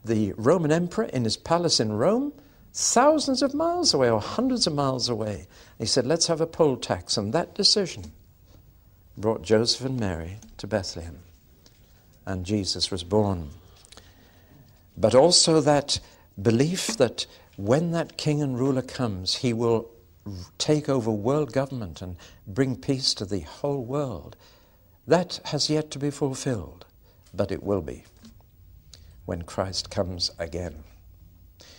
the 0.03 0.33
Roman 0.33 0.73
emperor 0.73 1.05
in 1.05 1.25
his 1.25 1.37
palace 1.37 1.79
in 1.79 1.93
Rome, 1.93 2.33
thousands 2.73 3.43
of 3.43 3.53
miles 3.53 3.93
away 3.93 4.09
or 4.09 4.23
hundreds 4.23 4.67
of 4.67 4.75
miles 4.75 5.11
away. 5.11 5.47
He 5.79 5.85
said, 5.85 6.07
Let's 6.07 6.29
have 6.29 6.41
a 6.41 6.47
poll 6.47 6.79
tax. 6.79 7.19
And 7.19 7.35
that 7.35 7.55
decision 7.55 8.13
brought 9.19 9.43
Joseph 9.43 9.85
and 9.85 10.01
Mary 10.01 10.39
to 10.57 10.67
Bethlehem. 10.67 11.19
And 12.25 12.47
Jesus 12.47 12.91
was 12.91 13.05
born. 13.05 13.51
But 14.97 15.15
also 15.15 15.61
that 15.61 16.01
belief 16.41 16.97
that 16.97 17.27
when 17.57 17.91
that 17.91 18.17
king 18.17 18.41
and 18.41 18.59
ruler 18.59 18.81
comes, 18.81 19.35
he 19.37 19.53
will 19.53 19.91
take 20.57 20.89
over 20.89 21.11
world 21.11 21.53
government 21.53 22.01
and 22.01 22.17
bring 22.47 22.75
peace 22.75 23.13
to 23.13 23.27
the 23.27 23.41
whole 23.41 23.85
world. 23.85 24.35
That 25.07 25.41
has 25.47 25.71
yet 25.71 25.91
to 25.93 25.99
be 25.99 26.11
fulfilled, 26.11 26.87
but 27.35 27.51
it 27.51 27.63
will 27.63 27.83
be 27.83 28.05
when 29.25 29.43
Christ 29.43 29.91
comes 29.91 30.31
again. 30.39 30.85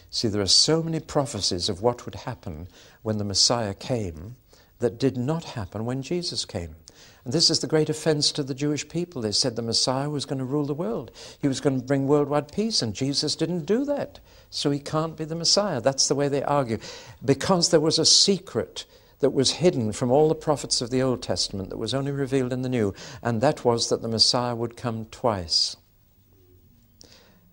See, 0.10 0.28
there 0.28 0.42
are 0.42 0.48
so 0.48 0.84
many 0.84 1.00
prophecies 1.00 1.70
of 1.70 1.82
what 1.82 2.06
would 2.06 2.16
happen 2.16 2.68
when 3.02 3.18
the 3.18 3.24
Messiah 3.24 3.74
came 3.74 4.36
that 4.80 5.00
did 5.00 5.16
not 5.16 5.44
happen 5.46 5.86
when 5.86 6.02
Jesus 6.02 6.44
came. 6.44 6.76
And 7.24 7.34
this 7.34 7.50
is 7.50 7.60
the 7.60 7.68
great 7.68 7.90
offense 7.90 8.32
to 8.34 8.44
the 8.44 8.56
Jewish 8.56 8.88
people. 8.90 9.22
They 9.22 9.32
said 9.32 9.56
the 9.56 9.62
Messiah 9.62 10.10
was 10.10 10.26
going 10.26 10.40
to 10.40 10.46
rule 10.46 10.66
the 10.66 10.74
world, 10.74 11.12
he 11.40 11.48
was 11.48 11.62
going 11.62 11.80
to 11.80 11.86
bring 11.86 12.08
worldwide 12.08 12.52
peace, 12.52 12.82
and 12.82 12.94
Jesus 12.94 13.36
didn't 13.36 13.66
do 13.66 13.86
that. 13.86 14.20
So 14.50 14.72
he 14.72 14.80
can't 14.80 15.16
be 15.16 15.24
the 15.24 15.36
Messiah. 15.36 15.80
That's 15.80 16.08
the 16.08 16.16
way 16.16 16.28
they 16.28 16.44
argue. 16.44 16.80
Because 17.24 17.70
there 17.70 17.80
was 17.80 18.00
a 18.00 18.06
secret 18.06 18.86
that 19.22 19.32
was 19.32 19.52
hidden 19.52 19.92
from 19.94 20.12
all 20.12 20.28
the 20.28 20.36
prophets 20.36 20.82
of 20.82 20.90
the 20.90 21.02
Old 21.02 21.24
Testament 21.24 21.70
that 21.70 21.78
was 21.78 21.94
only 21.94 22.12
revealed 22.12 22.52
in 22.52 22.62
the 22.62 22.70
New, 22.70 22.94
and 23.24 23.40
that 23.42 23.64
was 23.64 23.90
that 23.90 24.02
the 24.02 24.08
Messiah 24.08 24.56
would 24.56 24.76
come 24.76 25.06
twice. 25.06 25.78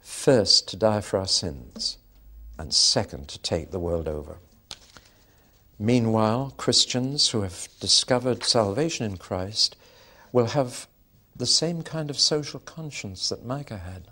First, 0.01 0.69
to 0.69 0.77
die 0.77 1.01
for 1.01 1.19
our 1.19 1.27
sins, 1.27 1.99
and 2.59 2.75
second, 2.75 3.29
to 3.29 3.39
take 3.39 3.71
the 3.71 3.79
world 3.79 4.09
over. 4.09 4.39
Meanwhile, 5.79 6.55
Christians 6.57 7.29
who 7.29 7.43
have 7.43 7.69
discovered 7.79 8.43
salvation 8.43 9.07
in 9.07 9.17
Christ 9.17 9.77
will 10.33 10.47
have 10.47 10.89
the 11.37 11.47
same 11.47 11.83
kind 11.83 12.11
of 12.11 12.19
social 12.19 12.59
conscience 12.59 13.29
that 13.29 13.45
Micah 13.45 13.79
had. 13.79 14.09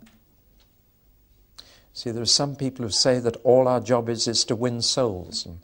See, 1.92 2.10
there 2.10 2.22
are 2.22 2.26
some 2.26 2.54
people 2.54 2.84
who 2.84 2.90
say 2.90 3.18
that 3.18 3.36
all 3.36 3.66
our 3.66 3.80
job 3.80 4.08
is 4.08 4.28
is 4.28 4.44
to 4.44 4.54
win 4.54 4.82
souls 4.82 5.44
and 5.44 5.58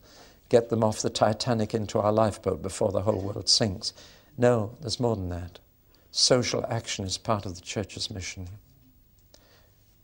get 0.52 0.68
them 0.68 0.84
off 0.84 1.00
the 1.00 1.08
Titanic 1.08 1.72
into 1.72 1.98
our 1.98 2.12
lifeboat 2.12 2.60
before 2.60 2.92
the 2.92 3.00
whole 3.00 3.22
world 3.22 3.48
sinks. 3.48 3.94
No, 4.36 4.76
there's 4.82 5.00
more 5.00 5.16
than 5.16 5.30
that. 5.30 5.58
Social 6.10 6.62
action 6.68 7.06
is 7.06 7.16
part 7.16 7.46
of 7.46 7.54
the 7.54 7.62
church's 7.62 8.10
mission. 8.10 8.48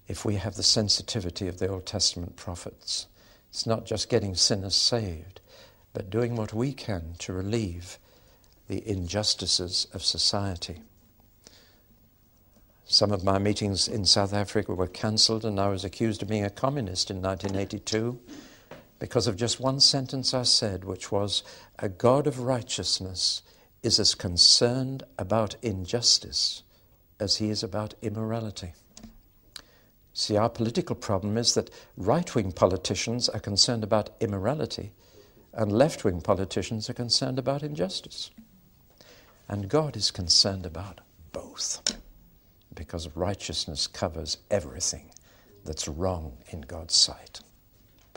If 0.07 0.25
we 0.25 0.37
have 0.37 0.55
the 0.55 0.63
sensitivity 0.63 1.49
of 1.49 1.59
the 1.59 1.69
Old 1.69 1.85
Testament 1.85 2.37
prophets, 2.37 3.09
it's 3.51 3.67
not 3.67 3.85
just 3.85 4.09
getting 4.09 4.35
sinners 4.35 4.75
saved, 4.75 5.43
but 5.93 6.09
doing 6.09 6.35
what 6.35 6.55
we 6.55 6.73
can 6.73 7.13
to 7.19 7.35
relieve 7.35 7.99
the 8.69 8.83
injustices 8.89 9.87
of 9.93 10.03
society. 10.03 10.81
Some 12.87 13.13
of 13.13 13.23
my 13.23 13.37
meetings 13.37 13.87
in 13.87 14.07
South 14.07 14.33
Africa 14.33 14.73
were 14.73 14.87
cancelled, 14.87 15.45
and 15.45 15.61
I 15.61 15.69
was 15.69 15.85
accused 15.85 16.23
of 16.23 16.29
being 16.29 16.47
a 16.47 16.49
communist 16.49 17.11
in 17.11 17.21
1982 17.21 18.19
because 18.99 19.27
of 19.27 19.37
just 19.37 19.61
one 19.61 19.81
sentence 19.81 20.35
I 20.35 20.43
said, 20.43 20.85
which 20.85 21.13
was, 21.13 21.43
A 21.79 21.89
God 21.89 22.27
of 22.27 22.41
righteousness 22.41 23.43
is 23.83 24.01
as 24.01 24.15
concerned 24.15 25.05
about 25.19 25.57
injustice 25.63 26.63
as 27.21 27.37
he 27.37 27.51
is 27.51 27.63
about 27.63 27.95
immorality. 28.03 28.73
See, 30.13 30.37
our 30.37 30.49
political 30.49 30.97
problem 30.97 31.39
is 31.39 31.55
that 31.55 31.71
right 31.97 32.35
wing 32.35 32.51
politicians 32.51 33.29
are 33.29 33.41
concerned 33.41 33.85
about 33.85 34.11
immorality 34.21 34.93
and 35.53 35.71
left 35.71 36.05
wing 36.05 36.21
politicians 36.21 36.91
are 36.91 36.95
concerned 36.95 37.39
about 37.39 37.63
injustice. 37.63 38.31
And 39.49 39.69
God 39.69 39.97
is 39.97 40.11
concerned 40.11 40.67
about 40.67 41.01
both 41.33 41.83
because 42.75 43.17
righteousness 43.17 43.87
covers 43.87 44.39
everything 44.51 45.11
that's 45.65 45.89
wrong 45.89 46.39
in 46.51 46.63
God's 46.63 46.95
sight. 46.95 47.41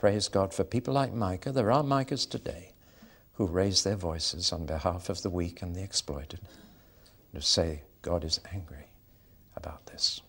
Praise 0.02 0.26
God 0.26 0.52
for 0.52 0.64
people 0.64 0.92
like 0.94 1.14
Micah. 1.14 1.52
There 1.52 1.70
are 1.70 1.84
Micahs 1.84 2.28
today 2.28 2.72
who 3.34 3.46
raise 3.46 3.84
their 3.84 3.94
voices 3.94 4.52
on 4.52 4.66
behalf 4.66 5.08
of 5.08 5.22
the 5.22 5.30
weak 5.30 5.62
and 5.62 5.76
the 5.76 5.82
exploited 5.84 6.40
to 7.32 7.40
say, 7.40 7.84
God 8.02 8.24
is 8.24 8.40
angry 8.52 8.88
about 9.56 9.86
this. 9.86 10.20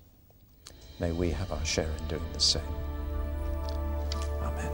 May 0.99 1.11
we 1.11 1.31
have 1.31 1.51
our 1.51 1.65
share 1.65 1.89
in 1.89 2.07
doing 2.07 2.33
the 2.33 2.39
same. 2.39 2.61
Amen. 4.43 4.71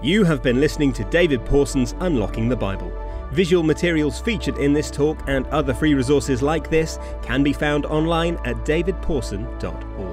You 0.00 0.22
have 0.22 0.44
been 0.44 0.60
listening 0.60 0.92
to 0.92 1.04
David 1.10 1.44
Pawson's 1.44 1.96
Unlocking 1.98 2.48
the 2.48 2.54
Bible. 2.54 2.92
Visual 3.32 3.64
materials 3.64 4.20
featured 4.20 4.58
in 4.58 4.72
this 4.72 4.92
talk 4.92 5.18
and 5.26 5.44
other 5.48 5.74
free 5.74 5.94
resources 5.94 6.40
like 6.40 6.70
this 6.70 7.00
can 7.20 7.42
be 7.42 7.52
found 7.52 7.84
online 7.86 8.36
at 8.44 8.54
davidpawson.org. 8.58 10.11